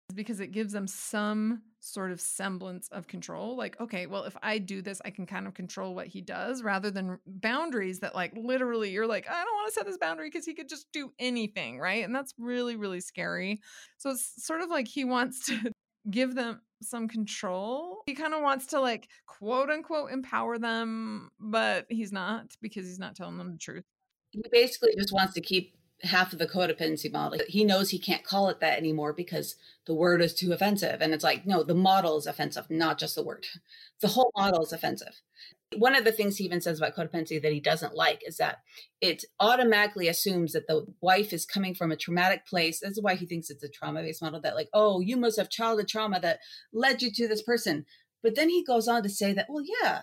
is 0.10 0.16
because 0.16 0.40
it 0.40 0.52
gives 0.52 0.74
them 0.74 0.88
some 0.88 1.62
sort 1.80 2.12
of 2.12 2.20
semblance 2.20 2.88
of 2.90 3.08
control. 3.08 3.56
Like, 3.58 3.80
okay, 3.80 4.06
well, 4.06 4.24
if 4.24 4.36
I 4.44 4.58
do 4.58 4.82
this, 4.82 5.02
I 5.06 5.10
can 5.10 5.26
kind 5.26 5.48
of 5.48 5.54
control 5.54 5.96
what 5.96 6.08
he 6.08 6.22
does 6.22 6.62
rather 6.64 6.92
than 6.92 7.20
boundaries 7.26 8.00
that, 8.00 8.16
like, 8.16 8.34
literally 8.36 8.92
you're 8.92 9.08
like, 9.08 9.28
I 9.30 9.44
don't 9.44 9.56
want 9.56 9.68
to 9.68 9.74
set 9.74 9.86
this 9.86 9.98
boundary 9.98 10.30
because 10.30 10.46
he 10.46 10.54
could 10.54 10.70
just 10.70 10.92
do 10.92 11.12
anything. 11.20 11.80
Right. 11.80 12.04
And 12.04 12.14
that's 12.14 12.34
really, 12.38 12.76
really 12.76 13.02
scary. 13.02 13.62
So 13.98 14.12
it's 14.12 14.46
sort 14.46 14.62
of 14.62 14.70
like 14.70 14.88
he 14.88 15.06
wants 15.06 15.46
to 15.48 15.72
give 16.12 16.36
them 16.36 16.62
some 16.84 17.08
control. 17.08 18.04
He 18.06 18.14
kind 18.14 18.34
of 18.34 18.42
wants 18.42 18.68
to, 18.68 18.80
like, 18.80 19.08
quote 19.26 19.70
unquote, 19.70 20.12
empower 20.12 20.58
them, 20.58 21.32
but 21.40 21.86
he's 21.90 22.12
not 22.12 22.56
because 22.62 22.86
he's 22.86 23.00
not 23.00 23.16
telling 23.16 23.38
them 23.38 23.52
the 23.52 23.58
truth. 23.58 23.86
He 24.32 24.44
basically 24.52 24.96
just 24.98 25.14
wants 25.14 25.34
to 25.34 25.42
keep 25.42 25.76
half 26.04 26.34
of 26.34 26.40
the 26.40 26.48
codependency 26.48 27.12
model. 27.12 27.40
He 27.48 27.64
knows 27.64 27.90
he 27.90 28.00
can't 28.00 28.26
call 28.26 28.50
it 28.50 28.60
that 28.60 28.78
anymore 28.78 29.14
because 29.14 29.56
the 29.86 29.94
word 29.94 30.22
is 30.22 30.34
too 30.34 30.52
offensive. 30.52 31.02
And 31.02 31.14
it's 31.14 31.24
like, 31.24 31.46
no, 31.46 31.64
the 31.64 31.74
model 31.74 32.18
is 32.18 32.28
offensive, 32.28 32.70
not 32.70 33.00
just 33.00 33.16
the 33.16 33.24
word. 33.24 33.46
The 34.02 34.10
whole 34.10 34.32
model 34.36 34.64
is 34.64 34.74
offensive. 34.74 35.22
One 35.78 35.96
of 35.96 36.04
the 36.04 36.12
things 36.12 36.38
he 36.38 36.44
even 36.44 36.62
says 36.62 36.78
about 36.78 36.96
codependency 36.96 37.42
that 37.42 37.54
he 37.54 37.60
doesn't 37.60 37.96
like 37.96 38.22
is 38.28 38.38
that 38.38 38.58
it 39.02 39.24
automatically 39.40 40.08
assumes 40.08 40.52
that 40.54 40.68
the 40.68 40.86
wife 41.02 41.32
is 41.32 41.46
coming 41.46 41.74
from 41.74 41.92
a 41.92 41.96
traumatic 41.96 42.46
place. 42.46 42.82
That's 42.82 43.02
why 43.02 43.16
he 43.16 43.26
thinks 43.26 43.50
it's 43.50 43.64
a 43.64 43.70
trauma 43.70 44.02
based 44.02 44.22
model 44.22 44.42
that, 44.42 44.56
like, 44.56 44.70
oh, 44.74 45.00
you 45.00 45.18
must 45.18 45.40
have 45.40 45.50
childhood 45.50 45.88
trauma 45.88 46.20
that 46.20 46.40
led 46.74 47.02
you 47.02 47.12
to 47.14 47.28
this 47.28 47.42
person. 47.42 47.86
But 48.22 48.36
then 48.36 48.50
he 48.50 48.64
goes 48.64 48.88
on 48.88 49.04
to 49.04 49.10
say 49.10 49.34
that, 49.34 49.48
well, 49.50 49.64
yeah, 49.82 50.02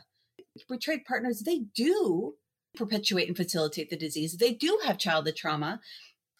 betrayed 0.68 1.04
partners, 1.04 1.40
they 1.40 1.60
do 1.74 2.34
perpetuate 2.74 3.28
and 3.28 3.37
facilitate 3.37 3.90
the 3.90 3.96
disease. 3.96 4.37
They 4.37 4.52
do 4.52 4.80
have 4.85 4.98
childhood 4.98 5.37
trauma. 5.37 5.80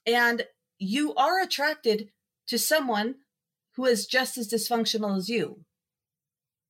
And 0.07 0.47
you 0.79 1.15
are 1.15 1.41
attracted 1.41 2.11
to 2.47 2.59
someone 2.59 3.17
who 3.77 3.85
is 3.85 4.07
just 4.07 4.39
as 4.39 4.49
dysfunctional 4.49 5.17
as 5.17 5.29
you. 5.29 5.65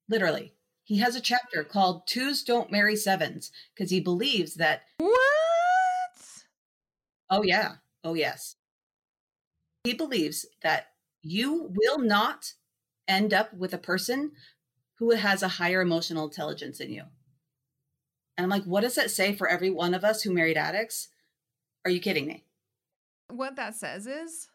Literally. 0.09 0.55
He 0.85 0.99
has 0.99 1.14
a 1.14 1.20
chapter 1.20 1.62
called 1.62 2.07
Twos 2.07 2.42
Don't 2.42 2.73
Marry 2.73 2.96
Sevens 2.96 3.53
because 3.75 3.90
he 3.90 4.01
believes 4.01 4.55
that. 4.55 4.83
What? 4.99 5.14
Oh, 7.31 7.42
yeah. 7.44 7.75
Oh, 8.03 8.14
yes. 8.14 8.57
He 9.85 9.94
believes 9.94 10.46
that 10.62 10.88
you 11.23 11.70
will 11.75 11.99
not 11.99 12.55
end 13.07 13.33
up 13.33 13.55
with 13.55 13.73
a 13.73 13.79
person 13.79 14.33
who 14.99 15.11
has 15.12 15.42
a 15.42 15.49
higher 15.49 15.81
emotional 15.81 16.25
intelligence 16.25 16.79
than 16.79 16.90
you. 16.90 17.05
And 18.40 18.50
I'm 18.50 18.59
like, 18.59 18.64
what 18.66 18.81
does 18.81 18.94
that 18.94 19.11
say 19.11 19.35
for 19.35 19.46
every 19.46 19.68
one 19.68 19.92
of 19.92 20.03
us 20.03 20.22
who 20.22 20.33
married 20.33 20.57
addicts? 20.57 21.09
Are 21.85 21.90
you 21.90 22.00
kidding 22.00 22.26
me? 22.26 22.42
What 23.29 23.57
that 23.57 23.74
says 23.74 24.07
is 24.07 24.48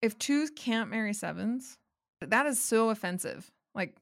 if 0.00 0.18
twos 0.18 0.48
can't 0.48 0.88
marry 0.88 1.12
sevens, 1.12 1.76
that 2.22 2.46
is 2.46 2.58
so 2.58 2.88
offensive. 2.88 3.50
Like 3.74 3.94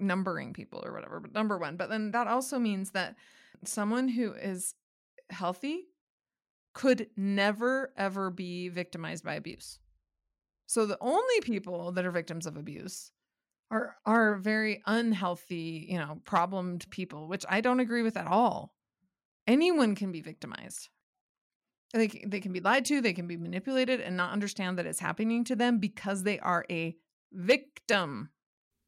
numbering 0.00 0.54
people 0.54 0.82
or 0.84 0.92
whatever, 0.92 1.20
but 1.20 1.32
number 1.32 1.56
one. 1.56 1.76
But 1.76 1.88
then 1.88 2.10
that 2.10 2.26
also 2.26 2.58
means 2.58 2.90
that 2.90 3.14
someone 3.64 4.08
who 4.08 4.32
is 4.32 4.74
healthy 5.30 5.84
could 6.74 7.10
never, 7.16 7.92
ever 7.96 8.28
be 8.28 8.70
victimized 8.70 9.22
by 9.22 9.34
abuse. 9.34 9.78
So 10.66 10.84
the 10.84 10.98
only 11.00 11.40
people 11.42 11.92
that 11.92 12.04
are 12.04 12.10
victims 12.10 12.44
of 12.44 12.56
abuse 12.56 13.12
are 13.70 13.96
are 14.06 14.36
very 14.36 14.82
unhealthy, 14.86 15.86
you 15.88 15.98
know, 15.98 16.20
problemed 16.24 16.88
people, 16.90 17.28
which 17.28 17.44
I 17.48 17.60
don't 17.60 17.80
agree 17.80 18.02
with 18.02 18.16
at 18.16 18.26
all. 18.26 18.74
Anyone 19.46 19.94
can 19.94 20.12
be 20.12 20.20
victimized. 20.20 20.88
They 21.92 22.08
they 22.26 22.40
can 22.40 22.52
be 22.52 22.60
lied 22.60 22.84
to, 22.86 23.00
they 23.00 23.12
can 23.12 23.26
be 23.26 23.36
manipulated 23.36 24.00
and 24.00 24.16
not 24.16 24.32
understand 24.32 24.78
that 24.78 24.86
it's 24.86 25.00
happening 25.00 25.44
to 25.44 25.56
them 25.56 25.78
because 25.78 26.22
they 26.22 26.38
are 26.38 26.64
a 26.70 26.96
victim. 27.32 28.30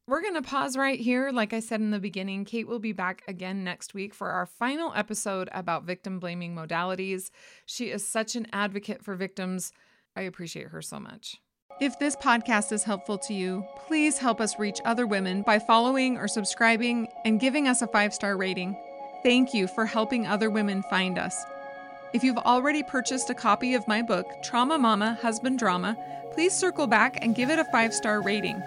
We're 0.07 0.21
going 0.21 0.33
to 0.33 0.41
pause 0.41 0.75
right 0.75 0.99
here. 0.99 1.31
Like 1.31 1.53
I 1.53 1.59
said 1.59 1.79
in 1.79 1.91
the 1.91 1.99
beginning, 1.99 2.43
Kate 2.43 2.67
will 2.67 2.79
be 2.79 2.91
back 2.91 3.21
again 3.27 3.63
next 3.63 3.93
week 3.93 4.13
for 4.13 4.29
our 4.31 4.45
final 4.45 4.91
episode 4.95 5.47
about 5.53 5.85
victim 5.85 6.19
blaming 6.19 6.55
modalities. 6.55 7.29
She 7.65 7.91
is 7.91 8.05
such 8.05 8.35
an 8.35 8.47
advocate 8.51 9.05
for 9.05 9.15
victims. 9.15 9.71
I 10.15 10.21
appreciate 10.21 10.69
her 10.69 10.81
so 10.81 10.99
much. 10.99 11.37
If 11.79 11.97
this 11.97 12.15
podcast 12.15 12.71
is 12.71 12.83
helpful 12.83 13.17
to 13.19 13.33
you, 13.33 13.65
please 13.87 14.19
help 14.19 14.39
us 14.39 14.59
reach 14.59 14.81
other 14.85 15.07
women 15.07 15.41
by 15.41 15.57
following 15.57 16.17
or 16.17 16.27
subscribing 16.27 17.07
and 17.25 17.39
giving 17.39 17.67
us 17.67 17.81
a 17.81 17.87
five 17.87 18.13
star 18.13 18.37
rating. 18.37 18.77
Thank 19.23 19.53
you 19.53 19.67
for 19.67 19.85
helping 19.85 20.27
other 20.27 20.49
women 20.49 20.83
find 20.83 21.17
us. 21.17 21.43
If 22.13 22.23
you've 22.23 22.37
already 22.37 22.83
purchased 22.83 23.29
a 23.29 23.35
copy 23.35 23.73
of 23.73 23.87
my 23.87 24.01
book, 24.01 24.27
Trauma 24.43 24.77
Mama 24.77 25.17
Husband 25.21 25.57
Drama, 25.57 25.97
please 26.33 26.53
circle 26.53 26.87
back 26.87 27.17
and 27.23 27.35
give 27.35 27.49
it 27.49 27.59
a 27.59 27.65
five 27.65 27.93
star 27.93 28.21
rating. 28.21 28.61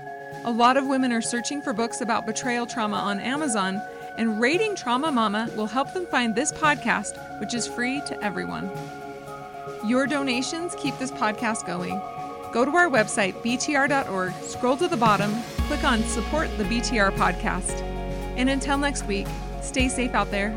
A 0.44 0.50
lot 0.50 0.76
of 0.76 0.86
women 0.86 1.12
are 1.12 1.22
searching 1.22 1.62
for 1.62 1.72
books 1.72 2.00
about 2.00 2.26
betrayal 2.26 2.66
trauma 2.66 2.96
on 2.96 3.20
Amazon, 3.20 3.80
and 4.18 4.40
rating 4.40 4.74
Trauma 4.74 5.12
Mama 5.12 5.48
will 5.56 5.66
help 5.66 5.92
them 5.92 6.06
find 6.06 6.34
this 6.34 6.52
podcast, 6.52 7.40
which 7.40 7.54
is 7.54 7.66
free 7.68 8.00
to 8.06 8.24
everyone. 8.24 8.70
Your 9.86 10.06
donations 10.06 10.74
keep 10.76 10.98
this 10.98 11.10
podcast 11.10 11.66
going. 11.66 12.00
Go 12.54 12.64
to 12.64 12.70
our 12.76 12.88
website, 12.88 13.34
btr.org, 13.42 14.32
scroll 14.44 14.76
to 14.76 14.86
the 14.86 14.96
bottom, 14.96 15.34
click 15.66 15.82
on 15.82 16.04
Support 16.04 16.56
the 16.56 16.62
BTR 16.62 17.10
podcast. 17.16 17.82
And 18.36 18.48
until 18.48 18.78
next 18.78 19.08
week, 19.08 19.26
stay 19.60 19.88
safe 19.88 20.14
out 20.14 20.30
there 20.30 20.56